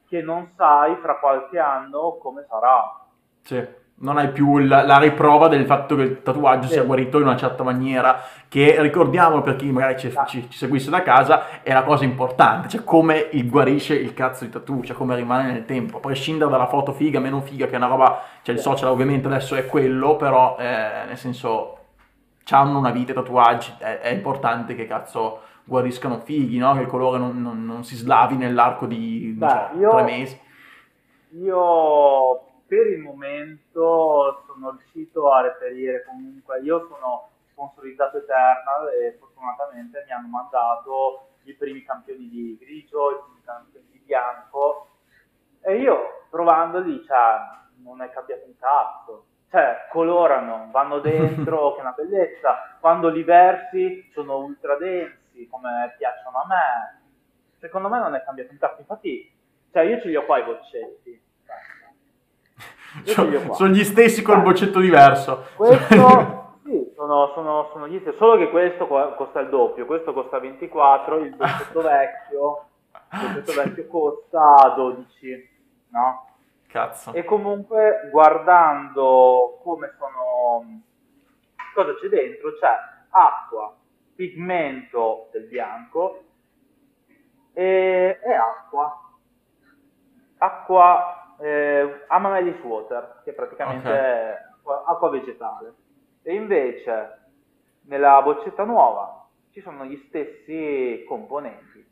[0.07, 3.05] che non sai fra qualche anno come sarà.
[3.43, 3.87] Sì.
[4.01, 7.37] Non hai più la, la, riprova del fatto che il tatuaggio sia guarito in una
[7.37, 11.83] certa maniera, che ricordiamo per chi magari ci, ci, ci, seguisse da casa, è la
[11.83, 15.97] cosa importante, cioè come il guarisce il cazzo di tatu, cioè come rimane nel tempo,
[15.97, 19.27] a prescindere dalla foto figa, meno figa, che è una roba, cioè il social ovviamente
[19.27, 21.75] adesso è quello, però eh, nel senso,
[22.51, 26.73] hanno una vita i tatuaggi, è, è, importante che cazzo guariscano fighi, no?
[26.75, 30.41] che il colore non, non, non si slavi nell'arco di Beh, so, io, tre mesi.
[31.43, 40.05] Io per il momento sono riuscito a reperire comunque, io sono sponsorizzato Eternal e fortunatamente
[40.07, 44.89] mi hanno mandato i primi campioni di grigio, i primi campioni di bianco
[45.63, 47.39] e io provandoli, cioè,
[47.83, 49.25] non è cambiato un cazzo.
[49.49, 52.77] Cioè, colorano, vanno dentro, che è una bellezza.
[52.81, 57.01] Quando li versi sono ultra densi, come piacciono a me.
[57.59, 58.81] Secondo me non è cambiato un cazzo.
[58.81, 59.33] Infatti,
[59.73, 61.27] cioè, io ce li ho qua i boccetti
[63.05, 65.47] sono, sono gli stessi col boccetto diverso.
[65.57, 70.39] Questo, sì, sono, sono, sono, gli stessi, solo che questo costa il doppio, questo costa
[70.39, 72.65] 24, il boccetto vecchio,
[73.13, 75.51] il boccetto vecchio costa 12,
[75.91, 76.27] no?
[76.67, 77.13] Cazzo.
[77.15, 80.83] E comunque guardando come sono,
[81.75, 82.69] cosa c'è dentro, c'è
[83.11, 83.75] acqua,
[84.15, 86.23] pigmento del bianco
[87.55, 89.03] e, e acqua.
[90.41, 93.99] Acqua eh, Amaryllis Water, che praticamente okay.
[93.99, 94.37] è
[94.87, 95.75] acqua vegetale.
[96.23, 97.19] E invece
[97.83, 101.87] nella boccetta nuova ci sono gli stessi componenti.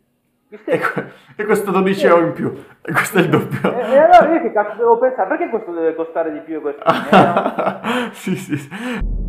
[0.49, 1.05] Gli stessi.
[1.37, 2.07] E, questo 12 sì.
[2.07, 3.73] euro in più, e questo è il doppio.
[3.73, 5.29] E, e, allora io che cazzo devo pensare?
[5.29, 8.11] Perché questo deve costare di più e questo meno?
[8.13, 9.26] sì, sì.